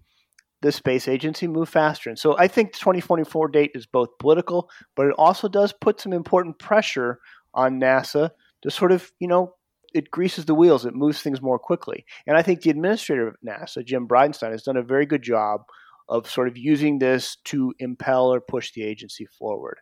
the 0.62 0.72
space 0.72 1.08
agency 1.08 1.46
move 1.46 1.68
faster. 1.68 2.08
And 2.08 2.18
so 2.18 2.36
I 2.38 2.48
think 2.48 2.72
the 2.72 2.78
2024 2.78 3.48
date 3.48 3.72
is 3.74 3.86
both 3.86 4.18
political, 4.18 4.70
but 4.94 5.06
it 5.06 5.14
also 5.18 5.48
does 5.48 5.72
put 5.72 6.00
some 6.00 6.12
important 6.12 6.58
pressure 6.58 7.18
on 7.54 7.80
NASA 7.80 8.30
to 8.62 8.70
sort 8.70 8.92
of, 8.92 9.10
you 9.18 9.28
know, 9.28 9.54
it 9.94 10.10
greases 10.10 10.44
the 10.44 10.54
wheels, 10.54 10.84
it 10.84 10.94
moves 10.94 11.22
things 11.22 11.40
more 11.40 11.58
quickly. 11.58 12.04
And 12.26 12.36
I 12.36 12.42
think 12.42 12.60
the 12.60 12.70
administrator 12.70 13.28
of 13.28 13.36
NASA, 13.46 13.84
Jim 13.84 14.06
Bridenstine, 14.06 14.50
has 14.50 14.62
done 14.62 14.76
a 14.76 14.82
very 14.82 15.06
good 15.06 15.22
job 15.22 15.62
of 16.08 16.28
sort 16.28 16.48
of 16.48 16.56
using 16.56 16.98
this 16.98 17.36
to 17.44 17.72
impel 17.78 18.32
or 18.32 18.40
push 18.40 18.72
the 18.72 18.82
agency 18.82 19.26
forward. 19.38 19.78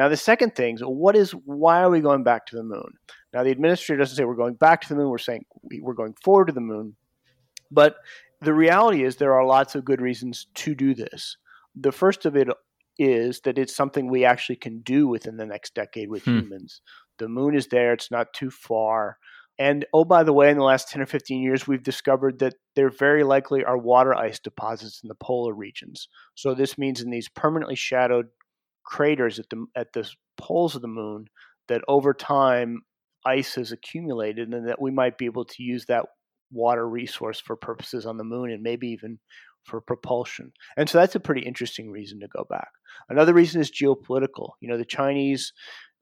Now, 0.00 0.08
the 0.08 0.16
second 0.16 0.56
thing 0.56 0.76
is 0.76 0.80
what 0.80 1.14
is 1.14 1.32
why 1.44 1.82
are 1.82 1.90
we 1.90 2.00
going 2.00 2.24
back 2.24 2.46
to 2.46 2.56
the 2.56 2.62
moon? 2.62 2.90
Now, 3.34 3.44
the 3.44 3.50
administrator 3.50 3.98
doesn't 3.98 4.16
say 4.16 4.24
we're 4.24 4.34
going 4.34 4.54
back 4.54 4.80
to 4.80 4.88
the 4.88 4.94
moon. 4.94 5.10
We're 5.10 5.18
saying 5.18 5.44
we're 5.82 5.92
going 5.92 6.14
forward 6.24 6.46
to 6.46 6.54
the 6.54 6.62
moon. 6.62 6.96
But 7.70 7.96
the 8.40 8.54
reality 8.54 9.04
is 9.04 9.16
there 9.16 9.34
are 9.34 9.44
lots 9.44 9.74
of 9.74 9.84
good 9.84 10.00
reasons 10.00 10.46
to 10.54 10.74
do 10.74 10.94
this. 10.94 11.36
The 11.78 11.92
first 11.92 12.24
of 12.24 12.34
it 12.34 12.48
is 12.98 13.42
that 13.42 13.58
it's 13.58 13.76
something 13.76 14.08
we 14.08 14.24
actually 14.24 14.56
can 14.56 14.80
do 14.80 15.06
within 15.06 15.36
the 15.36 15.44
next 15.44 15.74
decade 15.74 16.08
with 16.08 16.24
hmm. 16.24 16.38
humans. 16.38 16.80
The 17.18 17.28
moon 17.28 17.54
is 17.54 17.66
there, 17.66 17.92
it's 17.92 18.10
not 18.10 18.32
too 18.32 18.50
far. 18.50 19.18
And 19.58 19.84
oh, 19.92 20.06
by 20.06 20.22
the 20.22 20.32
way, 20.32 20.48
in 20.48 20.56
the 20.56 20.64
last 20.64 20.88
10 20.88 21.02
or 21.02 21.06
15 21.06 21.42
years, 21.42 21.68
we've 21.68 21.82
discovered 21.82 22.38
that 22.38 22.54
there 22.74 22.88
very 22.88 23.22
likely 23.22 23.62
are 23.66 23.76
water 23.76 24.14
ice 24.14 24.38
deposits 24.38 25.02
in 25.02 25.08
the 25.08 25.14
polar 25.14 25.52
regions. 25.52 26.08
So 26.34 26.54
this 26.54 26.78
means 26.78 27.02
in 27.02 27.10
these 27.10 27.28
permanently 27.28 27.76
shadowed 27.76 28.28
craters 28.84 29.38
at 29.38 29.48
the, 29.50 29.66
at 29.76 29.92
the 29.92 30.08
poles 30.36 30.74
of 30.74 30.82
the 30.82 30.88
moon, 30.88 31.26
that 31.68 31.82
over 31.88 32.12
time 32.12 32.82
ice 33.24 33.54
has 33.54 33.72
accumulated 33.72 34.52
and 34.52 34.68
that 34.68 34.80
we 34.80 34.90
might 34.90 35.18
be 35.18 35.26
able 35.26 35.44
to 35.44 35.62
use 35.62 35.86
that 35.86 36.06
water 36.50 36.88
resource 36.88 37.40
for 37.40 37.56
purposes 37.56 38.06
on 38.06 38.16
the 38.16 38.24
moon 38.24 38.50
and 38.50 38.62
maybe 38.62 38.88
even 38.88 39.18
for 39.64 39.80
propulsion. 39.80 40.52
And 40.76 40.88
so 40.88 40.98
that's 40.98 41.14
a 41.14 41.20
pretty 41.20 41.42
interesting 41.42 41.90
reason 41.90 42.20
to 42.20 42.28
go 42.28 42.46
back. 42.48 42.68
Another 43.08 43.34
reason 43.34 43.60
is 43.60 43.70
geopolitical. 43.70 44.52
You 44.60 44.68
know, 44.68 44.78
the 44.78 44.84
Chinese 44.84 45.52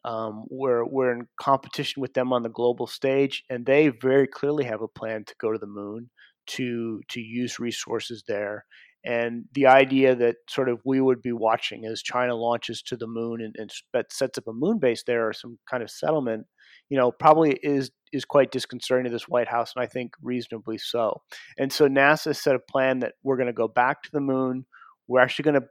um, 0.05 0.45
we're 0.49 0.85
we're 0.85 1.13
in 1.13 1.29
competition 1.41 2.01
with 2.01 2.15
them 2.15 2.33
on 2.33 2.43
the 2.43 2.49
global 2.49 2.87
stage, 2.87 3.45
and 3.51 3.67
they 3.67 3.89
very 3.89 4.27
clearly 4.27 4.65
have 4.65 4.81
a 4.81 4.89
plan 4.89 5.25
to 5.25 5.35
go 5.41 5.53
to 5.53 5.59
the 5.59 5.67
moon 5.67 6.11
to 6.49 7.01
to 7.09 7.21
use 7.21 7.59
resources 7.59 8.25
there. 8.27 8.65
And 9.09 9.47
the 9.55 9.67
idea 9.67 10.15
that 10.15 10.37
sort 10.49 10.69
of 10.69 10.81
we 10.85 11.01
would 11.01 11.23
be 11.23 11.33
watching 11.33 11.87
as 11.87 12.03
China 12.03 12.35
launches 12.35 12.83
to 12.83 12.97
the 12.97 13.07
moon 13.07 13.41
and, 13.41 13.57
and 13.59 13.73
sets 14.11 14.39
up 14.39 14.47
a 14.47 14.53
moon 14.53 14.79
base 14.79 15.03
there 15.07 15.27
or 15.27 15.33
some 15.33 15.59
kind 15.69 15.83
of 15.83 15.91
settlement 15.91 16.47
you 16.89 16.97
know, 16.97 17.13
probably 17.13 17.59
is 17.63 17.91
is 18.13 18.25
quite 18.25 18.51
disconcerting 18.51 19.05
to 19.05 19.11
this 19.11 19.29
White 19.29 19.49
House, 19.49 19.73
and 19.77 19.83
I 19.83 19.87
think 19.87 20.13
reasonably 20.23 20.79
so. 20.79 21.21
And 21.59 21.71
so 21.73 21.87
NASA 21.87 22.35
set 22.35 22.55
a 22.55 22.59
plan 22.59 23.01
that 23.01 23.15
we're 23.23 23.37
going 23.37 23.49
to 23.49 23.53
go 23.53 23.69
back 23.69 24.03
to 24.03 24.11
the 24.13 24.21
moon. 24.21 24.65
We're 25.07 25.21
actually 25.21 25.45
going 25.45 25.61
to 25.61 25.67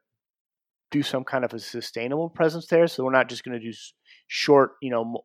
do 0.92 1.02
some 1.02 1.24
kind 1.24 1.44
of 1.44 1.54
a 1.54 1.60
sustainable 1.60 2.30
presence 2.30 2.68
there. 2.68 2.88
So 2.88 3.04
we're 3.04 3.12
not 3.12 3.30
just 3.30 3.44
going 3.44 3.60
to 3.60 3.66
do 3.66 3.76
short, 4.28 4.74
you 4.82 4.92
know, 4.92 5.24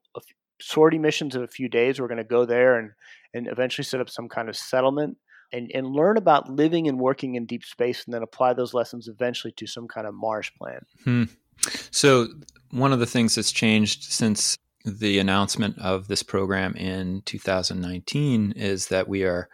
sortie 0.61 0.99
missions 0.99 1.37
of 1.37 1.42
a 1.42 1.49
few 1.49 1.69
days. 1.69 2.00
We're 2.00 2.09
going 2.09 2.19
to 2.19 2.25
go 2.25 2.47
there 2.47 2.78
and 2.78 2.90
and 3.35 3.47
eventually 3.49 3.85
set 3.85 4.00
up 4.00 4.09
some 4.09 4.28
kind 4.28 4.49
of 4.49 4.57
settlement 4.57 5.19
and, 5.52 5.71
and 5.75 5.87
learn 5.87 6.16
about 6.16 6.50
living 6.50 6.88
and 6.88 6.99
working 6.99 7.35
in 7.35 7.47
deep 7.47 7.64
space 7.64 8.04
and 8.04 8.14
then 8.14 8.23
apply 8.23 8.54
those 8.54 8.75
lessons 8.75 9.09
eventually 9.09 9.52
to 9.52 9.66
some 9.66 9.88
kind 9.88 10.06
of 10.06 10.14
Mars 10.14 10.50
plan. 10.59 10.80
Hmm. 11.04 11.25
So 11.90 12.28
one 12.71 12.92
of 12.92 12.99
the 12.99 13.06
things 13.06 13.35
that's 13.35 13.52
changed 13.52 14.04
since 14.04 14.56
the 14.85 15.18
announcement 15.18 15.78
of 15.78 16.09
this 16.09 16.23
program 16.23 16.75
in 16.75 17.23
2019 17.25 18.52
is 18.56 18.88
that 18.88 19.09
we 19.09 19.25
are 19.25 19.49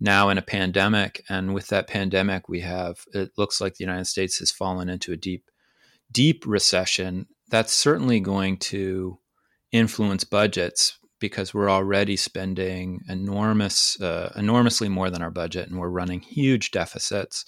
now 0.00 0.28
in 0.28 0.38
a 0.38 0.42
pandemic. 0.42 1.24
And 1.28 1.54
with 1.54 1.68
that 1.68 1.86
pandemic, 1.86 2.48
we 2.48 2.60
have, 2.60 3.04
it 3.12 3.30
looks 3.36 3.60
like 3.60 3.74
the 3.74 3.84
United 3.84 4.06
States 4.06 4.38
has 4.38 4.50
fallen 4.50 4.88
into 4.88 5.12
a 5.12 5.16
deep, 5.16 5.50
deep 6.10 6.44
recession. 6.46 7.26
That's 7.48 7.72
certainly 7.72 8.18
going 8.18 8.56
to 8.58 9.18
influence 9.70 10.24
budgets 10.24 10.98
because 11.24 11.54
we're 11.54 11.70
already 11.70 12.16
spending 12.16 13.00
enormous, 13.08 13.98
uh, 13.98 14.30
enormously 14.36 14.90
more 14.90 15.08
than 15.08 15.22
our 15.22 15.30
budget 15.30 15.70
and 15.70 15.80
we're 15.80 15.88
running 15.88 16.20
huge 16.20 16.70
deficits. 16.70 17.46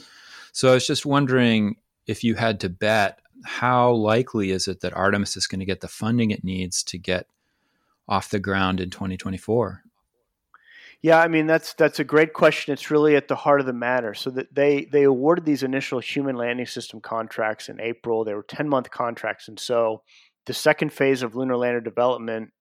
So 0.52 0.70
I 0.70 0.74
was 0.74 0.86
just 0.86 1.04
wondering 1.04 1.76
if 2.06 2.24
you 2.24 2.36
had 2.36 2.58
to 2.60 2.70
bet 2.70 3.20
how 3.44 3.92
likely 3.92 4.50
is 4.50 4.66
it 4.66 4.80
that 4.80 4.96
Artemis 4.96 5.36
is 5.36 5.46
going 5.46 5.58
to 5.58 5.66
get 5.66 5.82
the 5.82 5.88
funding 5.88 6.30
it 6.30 6.42
needs 6.42 6.82
to 6.84 6.96
get 6.96 7.26
off 8.08 8.30
the 8.30 8.40
ground 8.40 8.80
in 8.80 8.88
2024? 8.88 9.82
Yeah, 11.02 11.20
I 11.20 11.28
mean 11.28 11.46
that's 11.46 11.74
that's 11.74 11.98
a 11.98 12.04
great 12.04 12.32
question. 12.32 12.72
It's 12.72 12.90
really 12.90 13.14
at 13.14 13.28
the 13.28 13.36
heart 13.36 13.60
of 13.60 13.66
the 13.66 13.74
matter. 13.74 14.14
So 14.14 14.30
that 14.30 14.54
they 14.54 14.86
they 14.86 15.02
awarded 15.02 15.44
these 15.44 15.62
initial 15.62 16.00
human 16.00 16.36
landing 16.36 16.64
system 16.64 17.02
contracts 17.02 17.68
in 17.68 17.78
April. 17.78 18.24
They 18.24 18.32
were 18.32 18.42
10 18.42 18.70
month 18.70 18.90
contracts, 18.90 19.48
and 19.48 19.60
so 19.60 20.02
the 20.46 20.54
second 20.54 20.94
phase 20.94 21.22
of 21.22 21.36
lunar 21.36 21.58
lander 21.58 21.82
development 21.82 22.52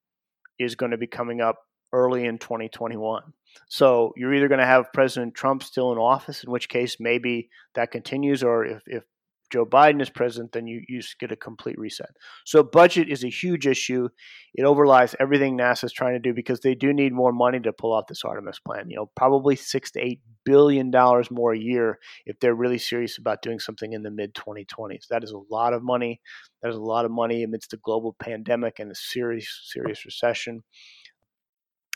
is 0.60 0.76
going 0.76 0.92
to 0.92 0.98
be 0.98 1.08
coming 1.08 1.42
up 1.42 1.58
early 1.94 2.26
in 2.26 2.38
2021. 2.38 3.24
So 3.70 4.14
you're 4.18 4.34
either 4.34 4.48
going 4.48 4.60
to 4.60 4.66
have 4.66 4.92
President 4.94 5.34
Trump 5.34 5.64
still 5.64 5.92
in 5.92 5.98
office, 5.98 6.44
in 6.44 6.52
which 6.52 6.70
case 6.70 6.98
maybe 7.00 7.50
that 7.74 7.92
continues, 7.92 8.44
or 8.44 8.66
if, 8.66 8.84
if 8.86 9.04
Joe 9.52 9.66
Biden 9.66 10.02
is 10.02 10.10
president, 10.10 10.52
then 10.52 10.68
you, 10.68 10.82
you 10.88 11.02
get 11.20 11.32
a 11.32 11.36
complete 11.36 11.78
reset. 11.78 12.10
So 12.46 12.64
budget 12.64 13.10
is 13.10 13.24
a 13.24 13.30
huge 13.30 13.68
issue. 13.68 14.10
It 14.54 14.64
overlies 14.64 15.16
everything 15.20 15.58
NASA 15.58 15.86
is 15.86 15.94
trying 15.94 16.14
to 16.14 16.20
do 16.20 16.34
because 16.34 16.60
they 16.62 16.76
do 16.76 16.94
need 16.94 17.14
more 17.14 17.32
money 17.32 17.60
to 17.60 17.74
pull 17.74 17.94
off 17.94 18.08
this 18.08 18.24
Artemis 18.24 18.60
plan. 18.60 18.90
You 18.90 18.98
know, 18.98 19.12
probably 19.16 19.56
six 19.56 19.92
to 19.92 20.00
eight 20.00 20.22
billion 20.46 20.92
dollars 20.92 21.30
more 21.32 21.54
a 21.54 21.60
year 21.60 22.00
if 22.26 22.40
they're 22.40 22.56
really 22.56 22.78
serious 22.78 23.18
about 23.18 23.42
doing 23.42 23.60
something 23.60 23.94
in 23.94 24.04
the 24.04 24.12
mid 24.12 24.34
2020s. 24.34 25.08
That 25.10 25.24
is 25.24 25.32
a 25.32 25.42
lot 25.50 25.74
of 25.74 25.84
money. 25.84 26.22
That 26.62 26.70
is 26.70 26.78
a 26.78 26.82
lot 26.82 27.06
of 27.06 27.12
money 27.12 27.44
amidst 27.44 27.74
a 27.74 27.78
global 27.78 28.16
pandemic 28.20 28.80
and 28.80 28.92
a 28.92 28.96
serious 28.96 29.48
serious 29.72 30.06
recession. 30.06 30.64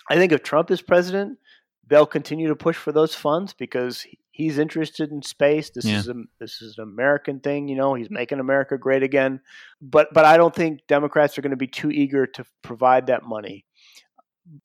I 0.09 0.15
think 0.15 0.31
if 0.31 0.43
Trump 0.43 0.71
is 0.71 0.81
president, 0.81 1.37
they'll 1.87 2.05
continue 2.05 2.47
to 2.47 2.55
push 2.55 2.77
for 2.77 2.91
those 2.91 3.15
funds 3.15 3.53
because 3.53 4.05
he's 4.39 4.57
interested 4.57 5.11
in 5.11 5.21
space. 5.21 5.69
This 5.69 5.83
yeah. 5.83 5.97
is 5.97 6.07
a 6.07 6.13
this 6.39 6.61
is 6.61 6.77
an 6.77 6.83
American 6.83 7.41
thing, 7.41 7.67
you 7.67 7.75
know. 7.75 7.93
He's 7.93 8.09
making 8.09 8.39
America 8.39 8.77
great 8.77 9.03
again. 9.03 9.41
But 9.81 10.07
but 10.13 10.23
I 10.25 10.37
don't 10.37 10.55
think 10.55 10.79
Democrats 10.87 11.37
are 11.37 11.41
going 11.41 11.51
to 11.51 11.57
be 11.57 11.67
too 11.67 11.91
eager 11.91 12.25
to 12.25 12.45
provide 12.63 13.07
that 13.07 13.23
money. 13.23 13.65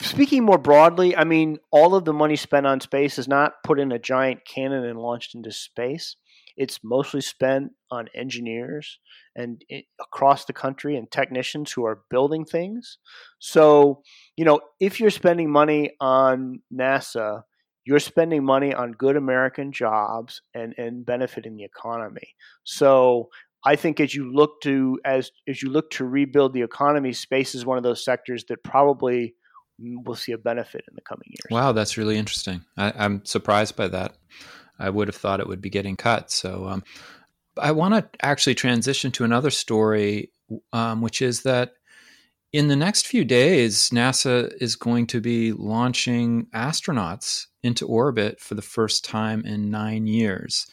Speaking 0.00 0.44
more 0.44 0.58
broadly, 0.58 1.14
I 1.14 1.24
mean, 1.24 1.58
all 1.70 1.94
of 1.94 2.04
the 2.04 2.12
money 2.12 2.36
spent 2.36 2.66
on 2.66 2.80
space 2.80 3.18
is 3.18 3.28
not 3.28 3.62
put 3.64 3.80
in 3.80 3.92
a 3.92 3.98
giant 3.98 4.46
cannon 4.46 4.84
and 4.84 4.98
launched 4.98 5.34
into 5.34 5.50
space. 5.50 6.16
It's 6.56 6.78
mostly 6.84 7.20
spent 7.20 7.72
on 7.90 8.06
engineers 8.14 9.00
and 9.34 9.60
it, 9.68 9.86
across 10.00 10.44
the 10.44 10.52
country 10.52 10.96
and 10.96 11.10
technicians 11.10 11.72
who 11.72 11.84
are 11.84 12.04
building 12.08 12.44
things. 12.44 12.98
So, 13.40 14.02
you 14.36 14.44
know, 14.44 14.60
if 14.80 15.00
you're 15.00 15.10
spending 15.10 15.50
money 15.50 15.90
on 16.00 16.60
NASA, 16.72 17.42
you're 17.84 17.98
spending 17.98 18.44
money 18.44 18.72
on 18.74 18.92
good 18.92 19.16
American 19.16 19.72
jobs 19.72 20.42
and, 20.54 20.74
and 20.78 21.04
benefiting 21.04 21.56
the 21.56 21.64
economy. 21.64 22.34
So 22.64 23.28
I 23.64 23.76
think 23.76 24.00
as 24.00 24.14
you 24.14 24.32
look 24.32 24.60
to 24.62 24.98
as 25.04 25.30
as 25.48 25.62
you 25.62 25.70
look 25.70 25.90
to 25.92 26.04
rebuild 26.04 26.52
the 26.52 26.62
economy, 26.62 27.12
space 27.12 27.54
is 27.54 27.64
one 27.64 27.78
of 27.78 27.84
those 27.84 28.04
sectors 28.04 28.44
that 28.48 28.62
probably 28.62 29.34
will 29.78 30.14
see 30.14 30.32
a 30.32 30.38
benefit 30.38 30.84
in 30.88 30.94
the 30.94 31.00
coming 31.00 31.26
years. 31.28 31.50
Wow, 31.50 31.72
that's 31.72 31.96
really 31.96 32.16
interesting. 32.16 32.62
I, 32.76 33.04
am 33.04 33.24
surprised 33.24 33.76
by 33.76 33.88
that. 33.88 34.14
I 34.78 34.90
would 34.90 35.08
have 35.08 35.16
thought 35.16 35.40
it 35.40 35.48
would 35.48 35.60
be 35.60 35.70
getting 35.70 35.96
cut. 35.96 36.30
So 36.30 36.66
um, 36.66 36.84
I 37.58 37.72
want 37.72 37.94
to 37.94 38.08
actually 38.24 38.54
transition 38.54 39.10
to 39.12 39.24
another 39.24 39.50
story, 39.50 40.30
um, 40.72 41.00
which 41.00 41.22
is 41.22 41.42
that 41.42 41.72
in 42.54 42.68
the 42.68 42.76
next 42.76 43.08
few 43.08 43.24
days, 43.24 43.90
NASA 43.90 44.48
is 44.62 44.76
going 44.76 45.08
to 45.08 45.20
be 45.20 45.50
launching 45.50 46.46
astronauts 46.54 47.46
into 47.64 47.84
orbit 47.84 48.38
for 48.38 48.54
the 48.54 48.62
first 48.62 49.04
time 49.04 49.44
in 49.44 49.72
nine 49.72 50.06
years 50.06 50.70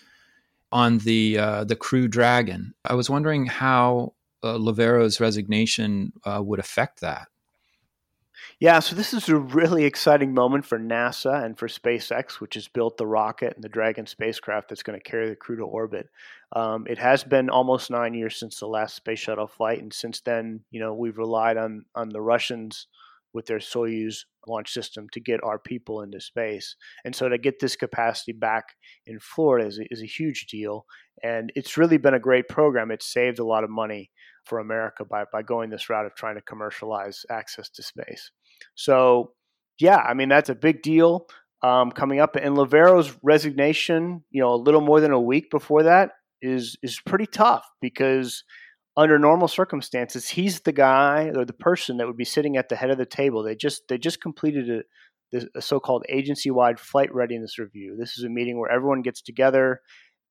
on 0.71 0.99
the 0.99 1.39
uh, 1.39 1.63
the 1.63 1.75
Crew 1.75 2.07
Dragon. 2.07 2.75
I 2.85 2.93
was 2.93 3.09
wondering 3.09 3.47
how 3.47 4.13
uh, 4.43 4.59
Loverro's 4.59 5.19
resignation 5.19 6.13
uh, 6.23 6.39
would 6.45 6.59
affect 6.59 7.01
that. 7.01 7.29
Yeah, 8.61 8.77
so 8.77 8.95
this 8.95 9.11
is 9.11 9.27
a 9.27 9.37
really 9.37 9.85
exciting 9.85 10.35
moment 10.35 10.67
for 10.67 10.77
NASA 10.77 11.43
and 11.43 11.57
for 11.57 11.67
SpaceX, 11.67 12.33
which 12.33 12.53
has 12.53 12.67
built 12.67 12.95
the 12.95 13.07
rocket 13.07 13.53
and 13.55 13.63
the 13.63 13.69
Dragon 13.69 14.05
spacecraft 14.05 14.69
that's 14.69 14.83
going 14.83 14.99
to 14.99 15.03
carry 15.03 15.29
the 15.29 15.35
crew 15.35 15.55
to 15.55 15.63
orbit. 15.63 16.09
Um, 16.55 16.85
it 16.87 16.99
has 16.99 17.23
been 17.23 17.49
almost 17.49 17.89
nine 17.89 18.13
years 18.13 18.37
since 18.39 18.59
the 18.59 18.67
last 18.67 18.95
space 18.95 19.17
shuttle 19.17 19.47
flight, 19.47 19.81
and 19.81 19.91
since 19.91 20.21
then, 20.21 20.59
you 20.69 20.79
know, 20.79 20.93
we've 20.93 21.17
relied 21.17 21.57
on 21.57 21.85
on 21.95 22.09
the 22.09 22.21
Russians 22.21 22.85
with 23.33 23.47
their 23.47 23.57
Soyuz 23.57 24.25
launch 24.47 24.71
system 24.71 25.07
to 25.13 25.19
get 25.19 25.43
our 25.43 25.57
people 25.57 26.03
into 26.03 26.21
space. 26.21 26.75
And 27.03 27.15
so 27.15 27.29
to 27.29 27.39
get 27.39 27.59
this 27.59 27.75
capacity 27.75 28.33
back 28.33 28.65
in 29.07 29.17
Florida 29.19 29.67
is, 29.67 29.79
is 29.89 30.03
a 30.03 30.05
huge 30.05 30.45
deal. 30.45 30.85
And 31.23 31.51
it's 31.55 31.77
really 31.77 31.97
been 31.97 32.13
a 32.13 32.19
great 32.19 32.47
program. 32.47 32.91
It's 32.91 33.11
saved 33.11 33.39
a 33.39 33.45
lot 33.45 33.63
of 33.63 33.71
money 33.71 34.11
for 34.45 34.59
America 34.59 35.05
by, 35.05 35.23
by 35.31 35.43
going 35.43 35.69
this 35.69 35.89
route 35.89 36.05
of 36.05 36.15
trying 36.15 36.35
to 36.35 36.41
commercialize 36.41 37.25
access 37.29 37.69
to 37.69 37.83
space. 37.83 38.31
So, 38.75 39.33
yeah, 39.79 39.97
I 39.97 40.13
mean, 40.13 40.29
that's 40.29 40.49
a 40.49 40.55
big 40.55 40.81
deal 40.81 41.27
um, 41.63 41.91
coming 41.91 42.19
up. 42.19 42.35
And 42.35 42.55
Loverro's 42.55 43.15
resignation, 43.23 44.23
you 44.31 44.41
know, 44.41 44.53
a 44.53 44.55
little 44.55 44.81
more 44.81 44.99
than 44.99 45.11
a 45.11 45.19
week 45.19 45.49
before 45.51 45.83
that 45.83 46.11
is 46.41 46.75
is 46.81 46.99
pretty 47.05 47.27
tough 47.27 47.65
because 47.81 48.43
under 48.97 49.17
normal 49.17 49.47
circumstances, 49.47 50.27
he's 50.27 50.61
the 50.61 50.71
guy 50.71 51.31
or 51.35 51.45
the 51.45 51.53
person 51.53 51.97
that 51.97 52.07
would 52.07 52.17
be 52.17 52.25
sitting 52.25 52.57
at 52.57 52.69
the 52.69 52.75
head 52.75 52.89
of 52.89 52.97
the 52.97 53.05
table. 53.05 53.43
They 53.43 53.55
just 53.55 53.83
they 53.87 53.97
just 53.97 54.21
completed 54.21 54.83
a, 55.33 55.41
a 55.55 55.61
so-called 55.61 56.05
agency-wide 56.09 56.79
flight 56.79 57.13
readiness 57.13 57.57
review. 57.57 57.95
This 57.97 58.17
is 58.17 58.23
a 58.23 58.29
meeting 58.29 58.59
where 58.59 58.71
everyone 58.71 59.01
gets 59.01 59.21
together 59.21 59.81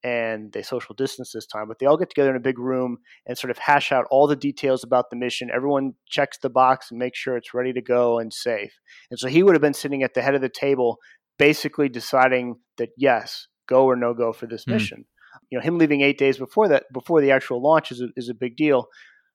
and 0.03 0.53
they 0.53 0.63
social 0.63 0.95
distance 0.95 1.33
this 1.33 1.47
time, 1.47 1.69
but 1.69 1.79
they 1.79 1.87
all 1.87 1.97
get 1.97 2.09
together 2.09 2.31
in 2.31 2.37
a 2.37 2.41
big 2.41 2.59
room 2.59 2.99
and 3.27 3.37
sort 3.37 3.51
of 3.51 3.59
hash 3.59 3.93
out 3.93 4.07
all 4.11 4.27
the 4.27 4.37
details 4.37 4.83
about 4.83 5.11
the 5.11 5.17
mission. 5.17 5.51
Everyone 5.55 5.93
checks 6.09 6.39
the 6.39 6.49
box 6.49 6.91
and 6.91 6.99
makes 6.99 7.19
sure 7.19 7.37
it's 7.37 7.53
ready 7.55 7.73
to 7.73 7.83
go 7.83 8.19
and 8.19 8.33
safe. 8.33 8.73
And 9.11 9.19
so 9.19 9.29
he 9.29 9.43
would 9.43 9.55
have 9.55 9.63
been 9.63 9.75
sitting 9.75 10.03
at 10.03 10.15
the 10.15 10.23
head 10.23 10.35
of 10.35 10.41
the 10.41 10.49
table, 10.49 10.99
basically 11.39 11.89
deciding 11.89 12.57
that 12.79 12.91
yes, 12.97 13.47
go 13.69 13.85
or 13.85 13.97
no 13.97 14.15
go 14.15 14.33
for 14.33 14.47
this 14.47 14.65
mm. 14.65 14.73
mission. 14.73 15.05
You 15.51 15.59
know, 15.59 15.63
him 15.63 15.79
leaving 15.79 16.01
eight 16.01 16.19
days 16.19 16.39
before 16.39 16.69
that, 16.69 16.85
before 16.93 17.21
the 17.21 17.31
actual 17.31 17.63
launch, 17.63 17.93
is 17.93 18.01
a, 18.01 18.09
is 18.17 18.29
a 18.29 18.35
big 18.35 18.57
deal. 18.57 18.87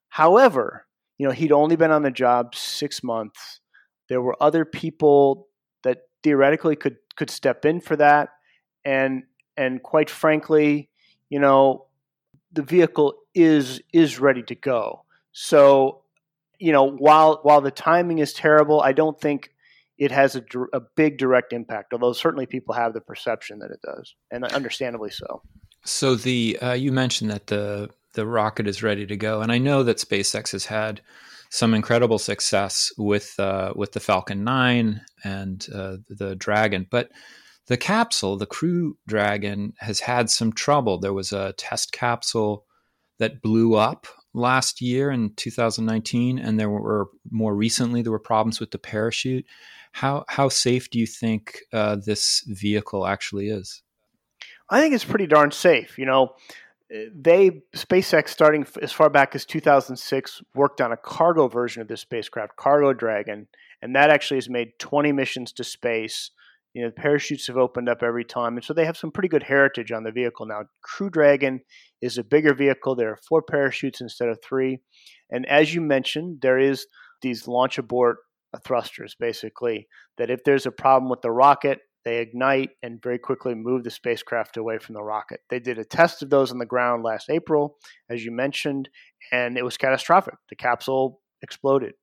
However, 0.09 0.85
you 1.17 1.27
know, 1.27 1.33
he'd 1.33 1.51
only 1.51 1.75
been 1.75 1.91
on 1.91 2.03
the 2.03 2.11
job 2.11 2.55
six 2.55 3.03
months. 3.03 3.61
There 4.09 4.21
were 4.21 4.35
other 4.41 4.65
people 4.65 5.47
that 5.83 5.99
theoretically 6.23 6.75
could 6.75 6.97
could 7.15 7.29
step 7.29 7.65
in 7.65 7.79
for 7.79 7.95
that, 7.95 8.29
and 8.83 9.23
and 9.57 9.81
quite 9.81 10.09
frankly, 10.09 10.89
you 11.29 11.39
know, 11.39 11.85
the 12.51 12.63
vehicle 12.63 13.15
is 13.33 13.81
is 13.93 14.19
ready 14.19 14.43
to 14.43 14.55
go. 14.55 15.03
So, 15.31 16.01
you 16.59 16.71
know, 16.71 16.83
while 16.83 17.39
while 17.43 17.61
the 17.61 17.71
timing 17.71 18.19
is 18.19 18.33
terrible, 18.33 18.81
I 18.81 18.93
don't 18.93 19.19
think 19.19 19.51
it 19.97 20.11
has 20.11 20.35
a, 20.35 20.43
a 20.73 20.79
big 20.79 21.17
direct 21.17 21.53
impact. 21.53 21.93
Although 21.93 22.13
certainly 22.13 22.45
people 22.45 22.75
have 22.75 22.93
the 22.93 23.01
perception 23.01 23.59
that 23.59 23.71
it 23.71 23.81
does, 23.81 24.15
and 24.31 24.43
understandably 24.45 25.11
so. 25.11 25.41
So 25.83 26.15
the 26.15 26.57
uh, 26.61 26.73
you 26.73 26.91
mentioned 26.91 27.29
that 27.31 27.47
the 27.47 27.89
the 28.13 28.25
rocket 28.25 28.67
is 28.67 28.81
ready 28.81 29.05
to 29.05 29.17
go, 29.17 29.41
and 29.41 29.51
I 29.51 29.57
know 29.57 29.83
that 29.83 29.97
SpaceX 29.97 30.51
has 30.51 30.65
had 30.65 31.01
some 31.49 31.73
incredible 31.73 32.19
success 32.19 32.91
with 32.97 33.39
uh, 33.39 33.73
with 33.75 33.93
the 33.93 33.99
Falcon 33.99 34.43
9 34.43 35.01
and 35.23 35.67
uh, 35.73 35.97
the 36.09 36.35
Dragon, 36.35 36.87
but 36.89 37.11
the 37.67 37.77
capsule, 37.77 38.37
the 38.37 38.45
Crew 38.45 38.97
Dragon, 39.07 39.73
has 39.79 40.01
had 40.01 40.29
some 40.29 40.53
trouble. 40.53 40.99
There 40.99 41.13
was 41.13 41.31
a 41.33 41.53
test 41.53 41.91
capsule 41.91 42.65
that 43.17 43.41
blew 43.41 43.75
up 43.75 44.07
last 44.33 44.81
year 44.81 45.09
in 45.09 45.33
2019, 45.35 46.37
and 46.37 46.59
there 46.59 46.69
were 46.69 47.09
more 47.31 47.55
recently 47.55 48.01
there 48.01 48.11
were 48.11 48.19
problems 48.19 48.59
with 48.59 48.71
the 48.71 48.77
parachute. 48.77 49.45
How 49.93 50.25
how 50.27 50.49
safe 50.49 50.89
do 50.89 50.99
you 50.99 51.07
think 51.07 51.61
uh, 51.73 51.95
this 51.95 52.43
vehicle 52.47 53.07
actually 53.07 53.49
is? 53.49 53.81
I 54.69 54.81
think 54.81 54.93
it's 54.93 55.05
pretty 55.05 55.27
darn 55.27 55.51
safe. 55.51 55.97
You 55.97 56.05
know, 56.05 56.35
they 56.89 57.63
SpaceX 57.75 58.29
starting 58.29 58.67
as 58.81 58.91
far 58.91 59.09
back 59.09 59.35
as 59.35 59.45
2006 59.45 60.41
worked 60.53 60.81
on 60.81 60.91
a 60.91 60.97
cargo 60.97 61.47
version 61.47 61.81
of 61.81 61.87
this 61.87 62.01
spacecraft, 62.01 62.57
Cargo 62.57 62.93
Dragon, 62.93 63.47
and 63.81 63.95
that 63.95 64.09
actually 64.09 64.37
has 64.37 64.49
made 64.49 64.77
20 64.79 65.11
missions 65.11 65.51
to 65.53 65.63
space 65.63 66.31
you 66.75 66.81
know, 66.81 66.89
the 66.89 67.01
parachutes 67.01 67.47
have 67.47 67.55
opened 67.55 67.87
up 67.87 68.03
every 68.03 68.25
time, 68.25 68.57
and 68.57 68.63
so 68.63 68.73
they 68.73 68.83
have 68.83 68.97
some 68.97 69.09
pretty 69.09 69.29
good 69.29 69.43
heritage 69.43 69.93
on 69.93 70.03
the 70.03 70.11
vehicle 70.11 70.45
now. 70.45 70.63
Crew 70.83 71.09
Dragon 71.09 71.61
is 72.01 72.17
a 72.17 72.23
bigger 72.23 72.53
vehicle. 72.53 72.95
There 72.95 73.11
are 73.11 73.19
four 73.29 73.41
parachutes 73.41 74.01
instead 74.01 74.27
of 74.27 74.39
three, 74.43 74.79
and 75.31 75.45
as 75.45 75.73
you 75.73 75.79
mentioned, 75.79 76.39
there 76.41 76.59
is 76.59 76.85
these 77.21 77.47
launch 77.47 77.77
abort 77.77 78.17
uh, 78.53 78.59
thrusters, 78.65 79.15
basically. 79.17 79.87
That 80.17 80.29
if 80.29 80.43
there's 80.43 80.65
a 80.65 80.71
problem 80.71 81.09
with 81.09 81.21
the 81.21 81.31
rocket, 81.31 81.79
they 82.03 82.17
ignite 82.17 82.71
and 82.83 83.01
very 83.01 83.19
quickly 83.19 83.55
move 83.55 83.85
the 83.85 83.89
spacecraft 83.89 84.57
away 84.57 84.77
from 84.77 84.95
the 84.95 85.01
rocket. 85.01 85.39
They 85.49 85.59
did 85.61 85.79
a 85.79 85.85
test 85.85 86.21
of 86.23 86.29
those 86.29 86.51
on 86.51 86.57
the 86.57 86.65
ground 86.65 87.03
last 87.03 87.29
April, 87.29 87.77
as 88.09 88.25
you 88.25 88.33
mentioned, 88.33 88.89
and 89.31 89.57
it 89.57 89.63
was 89.63 89.77
catastrophic. 89.77 90.35
The 90.49 90.57
capsule 90.57 91.21
exploded. 91.41 91.93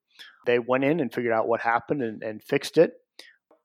They 0.47 0.59
went 0.59 0.85
in 0.85 0.99
and 0.99 1.13
figured 1.13 1.35
out 1.35 1.47
what 1.47 1.61
happened 1.61 2.03
and, 2.03 2.23
and 2.23 2.43
fixed 2.43 2.79
it 2.79 2.93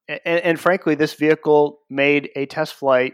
and, 0.08 0.22
and, 0.26 0.60
frankly, 0.60 0.96
this 0.96 1.14
vehicle 1.14 1.80
made 1.90 2.30
a 2.36 2.46
test 2.46 2.76
flight 2.76 3.14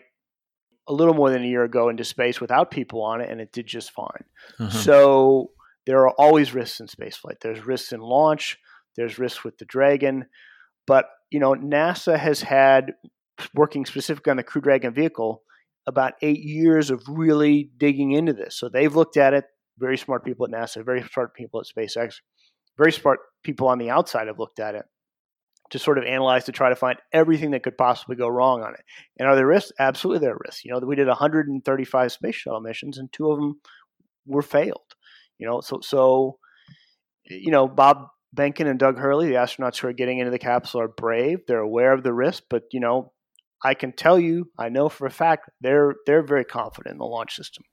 a 0.87 0.93
little 0.93 1.13
more 1.13 1.29
than 1.29 1.43
a 1.43 1.47
year 1.47 1.63
ago 1.63 1.89
into 1.89 2.03
space 2.03 2.39
without 2.39 2.69
people 2.69 3.01
on 3.01 3.21
it, 3.21 3.29
and 3.29 3.41
it 3.41 3.51
did 3.51 3.65
just 3.65 3.91
fine. 3.91 4.23
Uh-huh. 4.59 4.69
So 4.69 5.51
there 5.85 5.99
are 6.01 6.13
always 6.17 6.53
risks 6.53 6.79
in 6.79 6.87
spaceflight. 6.87 7.39
There's 7.41 7.65
risks 7.65 7.93
in 7.93 8.01
launch. 8.01 8.59
There's 8.95 9.17
risks 9.17 9.43
with 9.43 9.57
the 9.57 9.65
Dragon, 9.65 10.25
but 10.85 11.05
you 11.31 11.39
know 11.39 11.55
NASA 11.55 12.17
has 12.17 12.41
had 12.41 12.93
working 13.55 13.85
specifically 13.85 14.29
on 14.29 14.37
the 14.37 14.43
Crew 14.43 14.61
Dragon 14.61 14.93
vehicle 14.93 15.41
about 15.87 16.13
eight 16.21 16.41
years 16.41 16.91
of 16.91 17.03
really 17.07 17.71
digging 17.77 18.11
into 18.11 18.33
this. 18.33 18.55
So 18.55 18.69
they've 18.69 18.95
looked 18.95 19.17
at 19.17 19.33
it. 19.33 19.45
Very 19.79 19.97
smart 19.97 20.23
people 20.23 20.45
at 20.45 20.51
NASA, 20.51 20.85
very 20.85 21.03
smart 21.11 21.33
people 21.33 21.59
at 21.59 21.65
SpaceX, 21.65 22.17
very 22.77 22.91
smart 22.91 23.19
people 23.43 23.67
on 23.67 23.79
the 23.79 23.89
outside 23.89 24.27
have 24.27 24.37
looked 24.37 24.59
at 24.59 24.75
it 24.75 24.85
to 25.73 25.79
sort 25.79 25.97
of 25.97 26.03
analyze 26.03 26.43
to 26.43 26.51
try 26.51 26.69
to 26.69 26.75
find 26.75 26.99
everything 27.11 27.49
that 27.49 27.63
could 27.63 27.75
possibly 27.75 28.15
go 28.15 28.27
wrong 28.27 28.61
on 28.61 28.75
it. 28.75 28.81
And 29.17 29.27
are 29.27 29.35
there 29.35 29.47
risks? 29.47 29.71
Absolutely, 29.79 30.19
there 30.19 30.35
are 30.35 30.41
risks. 30.45 30.63
You 30.63 30.71
know, 30.71 30.77
we 30.85 30.95
did 30.95 31.07
135 31.07 32.11
space 32.11 32.35
shuttle 32.35 32.61
missions, 32.61 32.99
and 32.99 33.11
two 33.11 33.31
of 33.31 33.39
them 33.39 33.59
were 34.27 34.43
failed. 34.43 34.93
You 35.39 35.47
know, 35.47 35.61
so 35.61 35.79
so 35.81 36.37
you 37.25 37.49
know 37.49 37.67
Bob 37.67 38.05
Behnken 38.37 38.69
and 38.69 38.77
Doug 38.77 38.99
Hurley, 38.99 39.29
the 39.29 39.33
astronauts 39.33 39.79
who 39.79 39.87
are 39.87 39.93
getting 39.93 40.19
into 40.19 40.29
the 40.29 40.37
capsule, 40.37 40.79
are 40.79 40.87
brave. 40.87 41.39
They're 41.47 41.57
aware 41.57 41.91
of 41.91 42.03
the 42.03 42.13
risk, 42.13 42.43
but 42.51 42.65
you 42.71 42.79
know, 42.79 43.11
I 43.63 43.73
can 43.73 43.93
tell 43.93 44.19
you, 44.19 44.51
I 44.59 44.69
know 44.69 44.89
for 44.89 45.07
a 45.07 45.11
fact 45.11 45.49
they're 45.59 45.95
they're 46.05 46.21
very 46.21 46.45
confident 46.45 46.93
in 46.93 46.99
the 46.99 47.05
launch 47.05 47.35
system. 47.35 47.63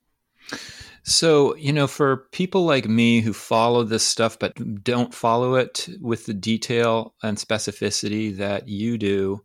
So, 1.03 1.55
you 1.55 1.73
know, 1.73 1.87
for 1.87 2.27
people 2.31 2.63
like 2.63 2.87
me 2.87 3.21
who 3.21 3.33
follow 3.33 3.83
this 3.83 4.03
stuff 4.03 4.37
but 4.37 4.83
don't 4.83 5.13
follow 5.13 5.55
it 5.55 5.89
with 5.99 6.25
the 6.25 6.33
detail 6.33 7.15
and 7.23 7.37
specificity 7.37 8.37
that 8.37 8.67
you 8.67 8.97
do, 8.97 9.43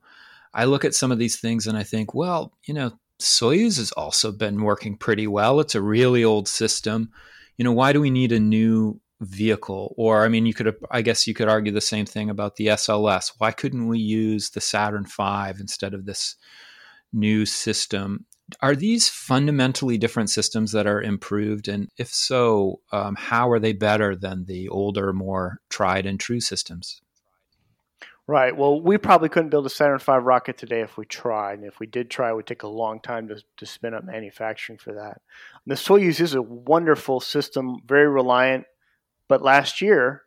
I 0.52 0.64
look 0.64 0.84
at 0.84 0.94
some 0.94 1.10
of 1.10 1.18
these 1.18 1.36
things 1.38 1.66
and 1.66 1.76
I 1.76 1.82
think, 1.82 2.14
well, 2.14 2.52
you 2.64 2.74
know, 2.74 2.98
Soyuz 3.18 3.78
has 3.78 3.92
also 3.92 4.32
been 4.32 4.62
working 4.62 4.96
pretty 4.96 5.26
well. 5.26 5.60
It's 5.60 5.74
a 5.74 5.80
really 5.80 6.24
old 6.24 6.48
system. 6.48 7.10
You 7.56 7.64
know, 7.64 7.72
why 7.72 7.92
do 7.92 8.00
we 8.00 8.10
need 8.10 8.32
a 8.32 8.40
new 8.40 9.00
vehicle? 9.20 9.94
Or, 9.96 10.24
I 10.24 10.28
mean, 10.28 10.44
you 10.44 10.52
could, 10.52 10.74
I 10.90 11.00
guess 11.00 11.26
you 11.26 11.32
could 11.32 11.48
argue 11.48 11.72
the 11.72 11.80
same 11.80 12.04
thing 12.04 12.28
about 12.28 12.56
the 12.56 12.66
SLS. 12.66 13.32
Why 13.38 13.52
couldn't 13.52 13.88
we 13.88 13.98
use 13.98 14.50
the 14.50 14.60
Saturn 14.60 15.06
V 15.06 15.58
instead 15.58 15.94
of 15.94 16.04
this 16.04 16.36
new 17.14 17.46
system? 17.46 18.26
Are 18.60 18.76
these 18.76 19.08
fundamentally 19.08 19.98
different 19.98 20.30
systems 20.30 20.72
that 20.72 20.86
are 20.86 21.02
improved? 21.02 21.66
And 21.66 21.90
if 21.98 22.08
so, 22.08 22.80
um, 22.92 23.16
how 23.16 23.50
are 23.50 23.58
they 23.58 23.72
better 23.72 24.14
than 24.14 24.44
the 24.44 24.68
older, 24.68 25.12
more 25.12 25.60
tried 25.68 26.06
and 26.06 26.20
true 26.20 26.40
systems? 26.40 27.00
Right. 28.28 28.56
Well, 28.56 28.80
we 28.80 28.98
probably 28.98 29.28
couldn't 29.28 29.50
build 29.50 29.66
a 29.66 29.70
Saturn 29.70 29.98
V 29.98 30.12
rocket 30.12 30.58
today 30.58 30.80
if 30.80 30.96
we 30.96 31.06
tried. 31.06 31.58
And 31.58 31.64
if 31.64 31.78
we 31.78 31.86
did 31.86 32.10
try, 32.10 32.30
it 32.30 32.34
would 32.34 32.46
take 32.46 32.64
a 32.64 32.68
long 32.68 33.00
time 33.00 33.28
to, 33.28 33.40
to 33.56 33.66
spin 33.66 33.94
up 33.94 34.04
manufacturing 34.04 34.78
for 34.78 34.92
that. 34.94 35.20
And 35.64 35.70
the 35.70 35.76
Soyuz 35.76 36.20
is 36.20 36.34
a 36.34 36.42
wonderful 36.42 37.20
system, 37.20 37.78
very 37.86 38.08
reliant. 38.08 38.64
But 39.28 39.42
last 39.42 39.80
year, 39.80 40.22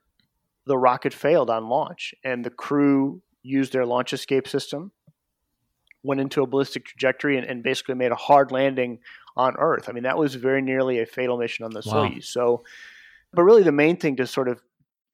the 0.65 0.77
rocket 0.77 1.13
failed 1.13 1.49
on 1.49 1.67
launch, 1.67 2.13
and 2.23 2.45
the 2.45 2.49
crew 2.49 3.21
used 3.43 3.73
their 3.73 3.86
launch 3.86 4.13
escape 4.13 4.47
system 4.47 4.91
went 6.03 6.21
into 6.21 6.41
a 6.41 6.47
ballistic 6.47 6.85
trajectory 6.85 7.38
and, 7.38 7.45
and, 7.45 7.63
basically 7.63 7.95
made 7.95 8.12
a 8.12 8.15
hard 8.15 8.51
landing 8.51 8.99
on 9.35 9.55
Earth. 9.57 9.89
I 9.89 9.91
mean, 9.91 10.03
that 10.03 10.17
was 10.17 10.35
very 10.35 10.62
nearly 10.62 10.99
a 10.99 11.05
fatal 11.05 11.38
mission 11.38 11.65
on 11.65 11.71
the 11.71 11.83
wow. 11.85 12.07
Soyuz. 12.07 12.25
So, 12.25 12.63
but 13.33 13.43
really, 13.43 13.63
the 13.63 13.71
main 13.71 13.97
thing 13.97 14.15
to 14.17 14.27
sort 14.27 14.47
of 14.47 14.62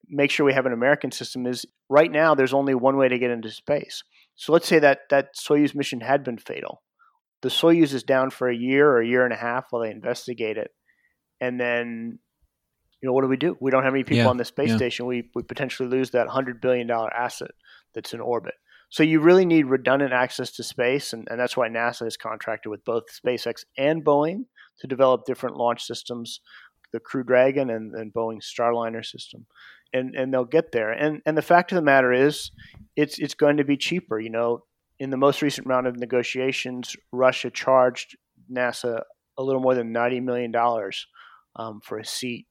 make 0.07 0.31
sure 0.31 0.45
we 0.45 0.53
have 0.53 0.65
an 0.65 0.73
American 0.73 1.11
system 1.11 1.47
is 1.47 1.65
right 1.89 2.11
now 2.11 2.35
there's 2.35 2.53
only 2.53 2.75
one 2.75 2.97
way 2.97 3.07
to 3.07 3.17
get 3.17 3.31
into 3.31 3.51
space. 3.51 4.03
So 4.35 4.53
let's 4.53 4.67
say 4.67 4.79
that 4.79 5.01
that 5.09 5.35
Soyuz 5.35 5.73
mission 5.73 6.01
had 6.01 6.23
been 6.23 6.37
fatal. 6.37 6.83
The 7.41 7.49
Soyuz 7.49 7.93
is 7.93 8.03
down 8.03 8.29
for 8.29 8.49
a 8.49 8.55
year 8.55 8.89
or 8.89 9.01
a 9.01 9.07
year 9.07 9.23
and 9.23 9.33
a 9.33 9.37
half 9.37 9.65
while 9.69 9.81
they 9.81 9.91
investigate 9.91 10.57
it. 10.57 10.71
And 11.41 11.59
then 11.59 12.19
you 13.01 13.09
know, 13.09 13.13
what 13.13 13.21
do 13.21 13.27
we 13.27 13.37
do? 13.37 13.57
We 13.59 13.71
don't 13.71 13.83
have 13.83 13.93
any 13.93 14.03
people 14.03 14.23
Yeah, 14.23 14.29
on 14.29 14.37
the 14.37 14.45
space 14.45 14.69
yeah. 14.69 14.77
station. 14.77 15.05
We 15.05 15.29
we 15.35 15.43
potentially 15.43 15.89
lose 15.89 16.11
that 16.11 16.27
hundred 16.27 16.61
billion 16.61 16.87
dollar 16.87 17.13
asset 17.13 17.51
that's 17.93 18.13
in 18.13 18.19
orbit. 18.19 18.55
So 18.95 19.03
you 19.03 19.19
really 19.19 19.43
need 19.43 19.65
redundant 19.65 20.13
access 20.13 20.51
to 20.51 20.63
space, 20.63 21.11
and, 21.11 21.27
and 21.29 21.37
that's 21.37 21.57
why 21.57 21.67
NASA 21.67 22.05
has 22.05 22.15
contracted 22.15 22.69
with 22.69 22.85
both 22.85 23.03
SpaceX 23.11 23.65
and 23.77 24.05
Boeing 24.05 24.45
to 24.79 24.87
develop 24.87 25.25
different 25.25 25.57
launch 25.57 25.83
systems, 25.83 26.39
the 26.93 27.01
Crew 27.01 27.25
Dragon 27.25 27.69
and, 27.69 27.93
and 27.93 28.13
Starliner 28.13 29.05
system, 29.05 29.47
and 29.91 30.15
and 30.15 30.33
they'll 30.33 30.45
get 30.45 30.71
there. 30.71 30.93
And 30.93 31.21
and 31.25 31.37
the 31.37 31.41
fact 31.41 31.73
of 31.73 31.75
the 31.75 31.81
matter 31.81 32.13
is, 32.13 32.51
it's 32.95 33.19
it's 33.19 33.33
going 33.33 33.57
to 33.57 33.65
be 33.65 33.75
cheaper. 33.75 34.17
You 34.17 34.29
know, 34.29 34.63
in 34.97 35.09
the 35.09 35.17
most 35.17 35.41
recent 35.41 35.67
round 35.67 35.87
of 35.87 35.97
negotiations, 35.97 36.95
Russia 37.11 37.49
charged 37.49 38.15
NASA 38.49 39.01
a 39.37 39.43
little 39.43 39.61
more 39.61 39.75
than 39.75 39.91
ninety 39.91 40.21
million 40.21 40.53
dollars 40.53 41.05
um, 41.57 41.81
for 41.83 41.97
a 41.97 42.05
seat 42.05 42.47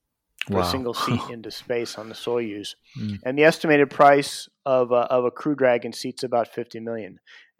for 0.47 0.55
Wow. 0.55 0.61
a 0.63 0.65
single 0.71 0.95
seat 0.95 1.21
into 1.31 1.51
space 1.51 1.97
on 1.99 2.09
the 2.09 2.15
Soyuz, 2.15 2.75
Mm. 2.99 3.19
and 3.25 3.39
the 3.39 3.45
estimated 3.45 3.91
price 3.91 4.49
of 4.67 4.93
a, 4.93 5.05
of 5.17 5.25
a 5.25 5.31
Crew 5.31 5.55
Dragon 5.55 5.93
seat's 5.93 6.23
about 6.23 6.49
fifty 6.49 6.81
million. 6.81 7.19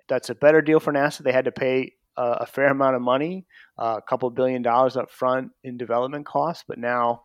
That's 0.09 0.31
a 0.31 0.35
better 0.35 0.61
deal 0.63 0.81
for 0.81 0.93
NASA. 0.93 1.23
They 1.23 1.33
had 1.33 1.47
to 1.47 1.53
pay 1.53 1.93
uh, 2.17 2.37
a 2.41 2.47
fair 2.47 2.67
amount 2.69 2.95
of 2.95 3.03
money, 3.03 3.47
uh, 3.79 3.97
a 3.99 4.03
couple 4.03 4.31
billion 4.31 4.63
dollars 4.63 4.97
up 4.97 5.11
front 5.11 5.51
in 5.65 5.77
development 5.77 6.25
costs, 6.27 6.63
but 6.69 6.79
now 6.79 7.23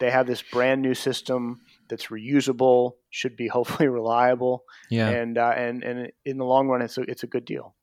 they 0.00 0.10
have 0.10 0.26
this 0.26 0.42
brand 0.42 0.82
new 0.82 0.94
system 0.94 1.60
that's 1.88 2.06
reusable, 2.06 2.92
should 3.10 3.36
be 3.36 3.46
hopefully 3.56 3.88
reliable, 3.88 4.64
Yeah. 4.90 5.08
and 5.10 5.38
uh, 5.38 5.52
and 5.56 5.84
and 5.84 6.10
in 6.24 6.38
the 6.38 6.44
long 6.44 6.68
run, 6.68 6.82
it's 6.82 6.98
a 6.98 7.02
it's 7.02 7.22
a 7.22 7.26
good 7.28 7.44
deal. 7.44 7.74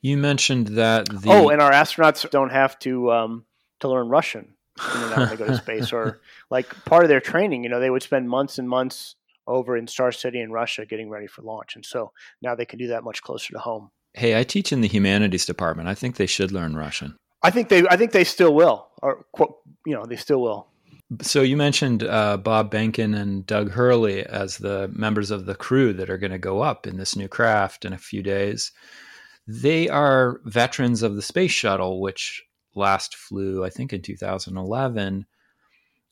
You 0.00 0.16
mentioned 0.16 0.68
that 0.78 1.06
the 1.10 1.28
oh, 1.30 1.48
and 1.50 1.60
our 1.60 1.72
astronauts 1.72 2.28
don't 2.30 2.50
have 2.52 2.78
to 2.80 3.12
um, 3.12 3.44
to 3.80 3.88
learn 3.88 4.08
Russian 4.08 4.54
you 4.78 5.00
know, 5.00 5.16
when 5.16 5.28
they 5.28 5.36
go 5.36 5.46
to 5.46 5.56
space, 5.56 5.92
or 5.92 6.20
like 6.50 6.68
part 6.84 7.04
of 7.04 7.08
their 7.08 7.20
training. 7.20 7.64
You 7.64 7.70
know, 7.70 7.80
they 7.80 7.90
would 7.90 8.02
spend 8.02 8.28
months 8.28 8.58
and 8.58 8.68
months 8.68 9.16
over 9.46 9.76
in 9.76 9.86
Star 9.86 10.12
City 10.12 10.40
in 10.40 10.52
Russia 10.52 10.84
getting 10.86 11.08
ready 11.08 11.26
for 11.26 11.42
launch, 11.42 11.76
and 11.76 11.84
so 11.84 12.12
now 12.42 12.54
they 12.54 12.66
can 12.66 12.78
do 12.78 12.88
that 12.88 13.04
much 13.04 13.22
closer 13.22 13.52
to 13.52 13.58
home. 13.58 13.90
hey, 14.14 14.38
I 14.38 14.44
teach 14.44 14.72
in 14.72 14.80
the 14.80 14.88
humanities 14.88 15.46
department. 15.46 15.88
I 15.88 15.94
think 15.94 16.16
they 16.16 16.26
should 16.26 16.52
learn 16.52 16.76
Russian. 16.76 17.16
I 17.42 17.50
think 17.50 17.68
they 17.68 17.86
I 17.88 17.96
think 17.96 18.12
they 18.12 18.24
still 18.24 18.54
will, 18.54 18.88
or 19.02 19.24
you 19.86 19.94
know, 19.94 20.04
they 20.04 20.16
still 20.16 20.42
will. 20.42 20.66
So 21.22 21.40
you 21.40 21.56
mentioned 21.56 22.02
uh, 22.02 22.36
Bob 22.36 22.70
Behnken 22.70 23.18
and 23.18 23.46
Doug 23.46 23.70
Hurley 23.70 24.26
as 24.26 24.58
the 24.58 24.88
members 24.92 25.30
of 25.30 25.46
the 25.46 25.54
crew 25.54 25.94
that 25.94 26.10
are 26.10 26.18
going 26.18 26.32
to 26.32 26.38
go 26.38 26.60
up 26.60 26.86
in 26.86 26.98
this 26.98 27.16
new 27.16 27.28
craft 27.28 27.86
in 27.86 27.94
a 27.94 27.98
few 27.98 28.22
days. 28.22 28.72
They 29.46 29.88
are 29.88 30.42
veterans 30.44 31.02
of 31.02 31.16
the 31.16 31.22
space 31.22 31.52
shuttle, 31.52 32.02
which 32.02 32.44
last 32.78 33.16
flew, 33.16 33.64
I 33.64 33.70
think, 33.70 33.92
in 33.92 34.02
2011. 34.02 35.26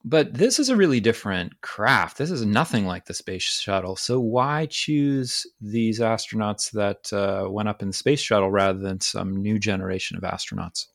But 0.04 0.34
this 0.34 0.60
is 0.60 0.68
a 0.68 0.76
really 0.76 1.00
different 1.00 1.60
craft. 1.62 2.18
This 2.18 2.30
is 2.30 2.46
nothing 2.46 2.86
like 2.86 3.06
the 3.06 3.14
space 3.14 3.42
shuttle. 3.42 3.96
So 3.96 4.20
why 4.20 4.66
choose 4.70 5.46
these 5.60 5.98
astronauts 5.98 6.70
that 6.72 7.12
uh, 7.12 7.50
went 7.50 7.68
up 7.68 7.82
in 7.82 7.88
the 7.88 7.94
space 7.94 8.20
shuttle 8.20 8.50
rather 8.50 8.78
than 8.78 9.00
some 9.00 9.34
new 9.36 9.58
generation 9.58 10.16
of 10.16 10.22
astronauts? 10.22 10.86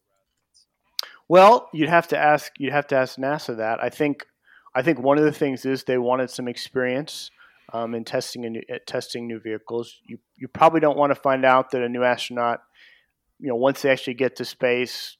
Well, 1.28 1.70
you'd 1.74 1.90
have 1.90 2.08
to 2.10 2.18
ask 2.18 2.52
you'd 2.58 2.74
have 2.74 2.88
to 2.88 2.96
ask 2.96 3.18
NASA 3.18 3.58
that. 3.58 3.84
I 3.84 3.90
think 3.90 4.26
I 4.74 4.82
think 4.82 5.00
one 5.00 5.18
of 5.18 5.24
the 5.26 5.32
things 5.32 5.66
is 5.66 5.84
they 5.84 5.98
wanted 5.98 6.30
some 6.30 6.48
experience 6.48 7.32
um, 7.74 7.96
in 7.96 8.04
testing 8.04 8.46
a 8.46 8.50
new, 8.50 8.62
uh, 8.74 8.80
testing 8.86 9.28
new 9.28 9.40
vehicles. 9.40 10.00
You 10.06 10.20
you 10.38 10.48
probably 10.48 10.80
don't 10.80 10.98
want 10.98 11.12
to 11.12 11.16
find 11.16 11.46
out 11.46 11.72
that 11.72 11.82
a 11.82 11.90
new 11.90 12.04
astronaut, 12.04 12.62
you 13.40 13.48
know, 13.48 13.56
once 13.56 13.82
they 13.82 13.90
actually 13.90 14.16
get 14.16 14.38
to 14.38 14.46
space, 14.46 15.18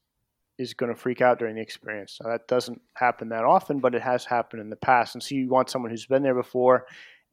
is 0.62 0.74
going 0.74 0.94
to 0.94 1.00
freak 1.00 1.22
out 1.22 1.40
during 1.40 1.56
the 1.56 1.62
experience. 1.62 2.20
Now, 2.22 2.32
that 2.32 2.48
doesn't 2.48 2.82
happen 2.94 3.30
that 3.30 3.44
often, 3.44 3.80
but 3.80 3.96
it 3.96 4.02
has 4.02 4.26
happened 4.26 4.62
in 4.62 4.70
the 4.70 4.76
past. 4.76 5.16
And 5.16 5.24
so 5.24 5.36
you 5.36 5.50
want 5.50 5.70
someone 5.70 5.92
who's 5.92 6.06
been 6.06 6.24
there 6.24 6.36
before. 6.36 6.86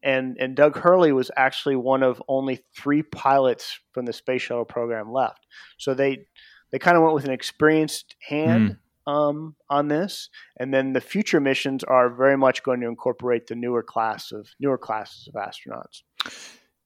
And 0.02 0.36
and 0.38 0.54
Doug 0.54 0.78
Hurley 0.78 1.12
was 1.12 1.30
actually 1.36 1.76
one 1.76 2.04
of 2.04 2.22
only 2.28 2.60
three 2.76 3.02
pilots 3.02 3.80
from 3.92 4.06
the 4.06 4.12
space 4.12 4.42
shuttle 4.42 4.64
program 4.64 5.12
left. 5.12 5.44
So 5.76 5.92
they 5.92 6.26
they 6.70 6.78
kind 6.78 6.96
of 6.96 7.02
went 7.02 7.14
with 7.14 7.24
an 7.24 7.32
experienced 7.32 8.14
hand 8.20 8.76
um, 9.08 9.56
on 9.68 9.88
this, 9.88 10.28
and 10.60 10.72
then 10.72 10.92
the 10.92 11.00
future 11.00 11.40
missions 11.40 11.82
are 11.82 12.10
very 12.10 12.36
much 12.36 12.62
going 12.62 12.80
to 12.80 12.86
incorporate 12.86 13.46
the 13.46 13.56
newer 13.56 13.82
class 13.82 14.30
of 14.30 14.48
newer 14.60 14.78
classes 14.78 15.28
of 15.28 15.34
astronauts. 15.34 16.02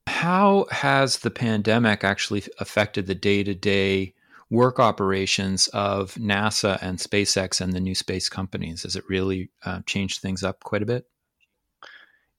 How 0.06 0.66
has 0.70 1.18
the 1.18 1.30
pandemic 1.30 2.04
actually 2.04 2.44
affected 2.58 3.06
the 3.06 3.14
day 3.14 3.42
to 3.42 3.54
day 3.54 4.14
work 4.52 4.78
operations 4.78 5.66
of 5.68 6.14
NASA 6.16 6.78
and 6.82 6.98
SpaceX 6.98 7.62
and 7.62 7.72
the 7.72 7.80
new 7.80 7.94
space 7.94 8.28
companies? 8.28 8.82
Has 8.82 8.96
it 8.96 9.08
really 9.08 9.50
uh, 9.64 9.80
changed 9.86 10.20
things 10.20 10.44
up 10.44 10.62
quite 10.62 10.82
a 10.82 10.86
bit? 10.86 11.06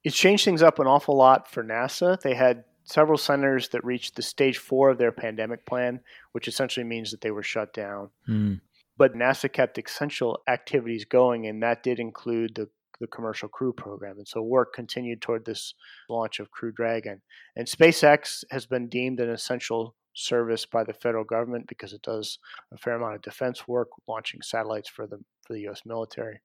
It's 0.04 0.16
changed 0.16 0.46
things 0.46 0.62
up 0.62 0.78
an 0.78 0.86
awful 0.86 1.18
lot 1.18 1.50
for 1.50 1.64
NASA. 1.64 2.22
They 2.22 2.36
had 2.36 2.66
several 2.84 3.18
centers 3.18 3.70
that 3.70 3.84
reached 3.84 4.16
the 4.16 4.22
stage 4.22 4.60
four 4.60 4.92
of 4.92 5.00
their 5.00 5.12
pandemic 5.12 5.66
plan, 5.66 6.02
which 6.34 6.48
essentially 6.48 6.84
means 6.84 7.10
that 7.12 7.22
they 7.22 7.32
were 7.32 7.42
shut 7.42 7.74
down. 7.74 8.12
Hmm. 8.28 8.56
But 8.96 9.16
NASA 9.16 9.52
kept 9.52 9.80
essential 9.80 10.44
activities 10.48 11.06
going, 11.06 11.48
and 11.48 11.64
that 11.64 11.82
did 11.82 12.00
include 12.00 12.56
the 12.56 12.70
the 13.00 13.08
commercial 13.08 13.50
crew 13.50 13.74
program. 13.74 14.18
And 14.18 14.28
so 14.28 14.42
work 14.42 14.72
continued 14.72 15.20
toward 15.20 15.46
this 15.46 15.74
launch 16.08 16.40
of 16.40 16.52
Crew 16.52 16.72
Dragon. 16.72 17.22
And 17.56 17.68
SpaceX 17.68 18.44
has 18.52 18.68
been 18.68 18.88
deemed 18.88 19.20
an 19.20 19.30
essential 19.30 19.96
service 20.14 20.66
by 20.66 20.84
the 20.84 20.94
federal 20.94 21.24
government 21.24 21.68
because 21.68 21.94
it 21.94 22.02
does 22.02 22.38
a 22.72 22.78
fair 22.78 22.96
amount 22.96 23.16
of 23.16 23.22
defense 23.22 23.68
work, 23.68 23.90
launching 24.08 24.42
satellites 24.42 24.90
for 24.90 25.08
the 25.08 25.18
for 25.46 25.54
the 25.54 25.62
U.S. 25.62 25.82
military. 25.86 26.42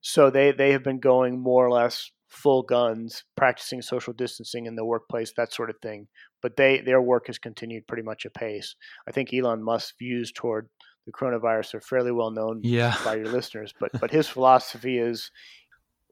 So 0.00 0.30
they 0.30 0.52
they 0.52 0.72
have 0.72 0.82
been 0.82 1.00
going 1.00 1.40
more 1.40 1.66
or 1.66 1.70
less 1.70 2.10
full 2.28 2.62
guns, 2.62 3.24
practicing 3.36 3.80
social 3.82 4.12
distancing 4.12 4.66
in 4.66 4.76
the 4.76 4.84
workplace, 4.84 5.32
that 5.36 5.52
sort 5.52 5.70
of 5.70 5.76
thing. 5.82 6.08
But 6.42 6.56
they 6.56 6.80
their 6.80 7.00
work 7.02 7.26
has 7.26 7.38
continued 7.38 7.86
pretty 7.86 8.02
much 8.02 8.24
apace. 8.24 8.76
I 9.08 9.12
think 9.12 9.32
Elon 9.32 9.62
Musk's 9.62 9.94
views 9.98 10.30
toward 10.32 10.68
the 11.06 11.12
coronavirus 11.12 11.74
are 11.74 11.80
fairly 11.80 12.12
well 12.12 12.30
known 12.30 12.60
Yeah. 12.62 12.94
by 13.04 13.16
your 13.16 13.28
listeners. 13.28 13.72
But 13.80 13.92
but 14.00 14.10
his 14.10 14.28
philosophy 14.28 14.98
is 14.98 15.30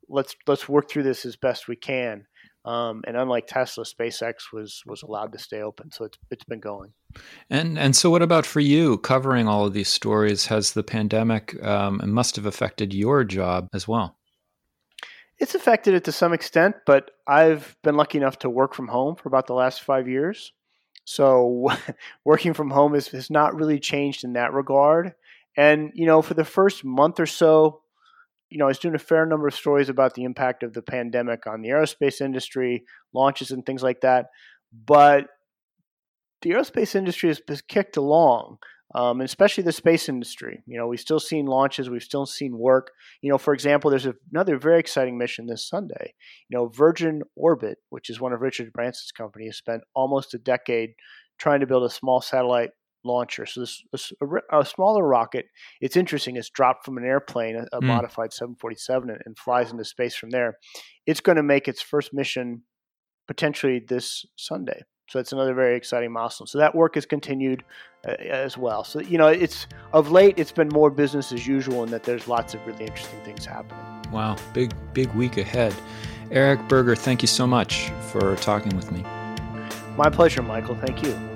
let's 0.08 0.34
let's 0.46 0.68
work 0.68 0.88
through 0.88 1.02
this 1.04 1.24
as 1.24 1.36
best 1.36 1.68
we 1.68 1.76
can. 1.76 2.26
Um, 2.66 3.02
and 3.06 3.16
unlike 3.16 3.46
Tesla, 3.46 3.84
SpaceX 3.84 4.52
was 4.52 4.82
was 4.86 5.02
allowed 5.02 5.32
to 5.32 5.38
stay 5.38 5.62
open, 5.62 5.92
so 5.92 6.04
it's 6.04 6.18
it's 6.32 6.44
been 6.44 6.58
going. 6.58 6.92
And 7.48 7.78
and 7.78 7.94
so, 7.94 8.10
what 8.10 8.22
about 8.22 8.44
for 8.44 8.58
you? 8.58 8.98
Covering 8.98 9.46
all 9.46 9.64
of 9.64 9.72
these 9.72 9.88
stories, 9.88 10.46
has 10.46 10.72
the 10.72 10.82
pandemic 10.82 11.62
um, 11.64 12.00
must 12.04 12.34
have 12.34 12.44
affected 12.44 12.92
your 12.92 13.22
job 13.22 13.68
as 13.72 13.86
well? 13.86 14.16
It's 15.38 15.54
affected 15.54 15.94
it 15.94 16.04
to 16.04 16.12
some 16.12 16.32
extent, 16.32 16.74
but 16.86 17.12
I've 17.26 17.76
been 17.84 17.96
lucky 17.96 18.18
enough 18.18 18.40
to 18.40 18.50
work 18.50 18.74
from 18.74 18.88
home 18.88 19.14
for 19.14 19.28
about 19.28 19.46
the 19.46 19.54
last 19.54 19.82
five 19.82 20.08
years. 20.08 20.52
So 21.04 21.70
working 22.24 22.52
from 22.52 22.70
home 22.70 22.94
has, 22.94 23.08
has 23.08 23.30
not 23.30 23.54
really 23.54 23.78
changed 23.78 24.24
in 24.24 24.32
that 24.32 24.52
regard. 24.52 25.14
And, 25.56 25.92
you 25.94 26.06
know, 26.06 26.20
for 26.20 26.34
the 26.34 26.44
first 26.44 26.84
month 26.84 27.20
or 27.20 27.26
so, 27.26 27.82
you 28.50 28.58
know, 28.58 28.66
I 28.66 28.68
was 28.68 28.78
doing 28.78 28.94
a 28.94 28.98
fair 28.98 29.26
number 29.26 29.48
of 29.48 29.54
stories 29.54 29.88
about 29.88 30.14
the 30.14 30.24
impact 30.24 30.62
of 30.62 30.72
the 30.72 30.82
pandemic 30.82 31.46
on 31.46 31.62
the 31.62 31.70
aerospace 31.70 32.20
industry, 32.20 32.84
launches 33.12 33.50
and 33.50 33.64
things 33.64 33.82
like 33.82 34.02
that. 34.02 34.26
But 34.72 35.26
the 36.42 36.50
aerospace 36.50 36.94
industry 36.94 37.28
has, 37.28 37.62
kicked 37.62 37.96
along, 37.96 38.58
um, 38.94 39.20
especially 39.20 39.64
the 39.64 39.72
space 39.72 40.08
industry. 40.08 40.62
You 40.66 40.78
know, 40.78 40.86
we've 40.86 41.00
still 41.00 41.18
seen 41.18 41.46
launches, 41.46 41.90
we've 41.90 42.02
still 42.02 42.26
seen 42.26 42.56
work. 42.56 42.92
You 43.20 43.30
know, 43.30 43.38
for 43.38 43.52
example, 43.52 43.90
there's 43.90 44.06
another 44.32 44.58
very 44.58 44.78
exciting 44.78 45.18
mission 45.18 45.46
this 45.46 45.68
Sunday. 45.68 46.14
You 46.48 46.56
know, 46.56 46.68
Virgin 46.68 47.22
Orbit, 47.34 47.78
which 47.90 48.10
is 48.10 48.20
one 48.20 48.32
of 48.32 48.42
Richard 48.42 48.72
Branson's 48.72 49.12
companies, 49.12 49.56
spent 49.56 49.82
almost 49.94 50.34
a 50.34 50.38
decade 50.38 50.90
trying 51.38 51.60
to 51.60 51.66
build 51.66 51.84
a 51.84 51.90
small 51.90 52.20
satellite 52.20 52.70
launcher. 53.06 53.46
So 53.46 53.60
this 53.60 53.82
a, 54.20 54.60
a 54.60 54.64
smaller 54.64 55.06
rocket. 55.06 55.46
It's 55.80 55.96
interesting. 55.96 56.36
It's 56.36 56.50
dropped 56.50 56.84
from 56.84 56.98
an 56.98 57.04
airplane, 57.04 57.56
a, 57.56 57.76
a 57.76 57.80
Mm. 57.80 57.86
modified 57.86 58.32
747, 58.32 59.10
and, 59.10 59.20
and 59.24 59.38
flies 59.38 59.70
into 59.70 59.84
space 59.84 60.14
from 60.14 60.30
there. 60.30 60.58
It's 61.06 61.20
going 61.20 61.36
to 61.36 61.42
make 61.42 61.68
its 61.68 61.80
first 61.82 62.12
mission 62.12 62.62
potentially 63.28 63.78
this 63.86 64.26
Sunday. 64.36 64.82
So 65.08 65.20
it's 65.20 65.32
another 65.32 65.54
very 65.54 65.76
exciting 65.76 66.12
milestone. 66.12 66.48
So 66.48 66.58
that 66.58 66.74
work 66.74 66.96
has 66.96 67.06
continued 67.06 67.64
uh, 68.06 68.12
as 68.12 68.58
well. 68.58 68.82
So 68.82 69.00
you 69.00 69.18
know, 69.18 69.28
it's 69.28 69.66
of 69.92 70.10
late 70.10 70.34
it's 70.36 70.52
been 70.52 70.68
more 70.68 70.90
business 70.90 71.32
as 71.32 71.46
usual, 71.46 71.84
in 71.84 71.90
that 71.90 72.02
there's 72.02 72.26
lots 72.26 72.54
of 72.54 72.66
really 72.66 72.86
interesting 72.86 73.20
things 73.20 73.46
happening. 73.46 73.84
Wow, 74.10 74.36
big 74.52 74.72
big 74.92 75.12
week 75.14 75.36
ahead. 75.36 75.74
Eric 76.32 76.66
Berger, 76.68 76.96
thank 76.96 77.22
you 77.22 77.28
so 77.28 77.46
much 77.46 77.88
for 78.10 78.34
talking 78.36 78.74
with 78.74 78.90
me. 78.90 79.04
My 79.96 80.10
pleasure, 80.10 80.42
Michael. 80.42 80.74
Thank 80.74 81.04
you. 81.04 81.35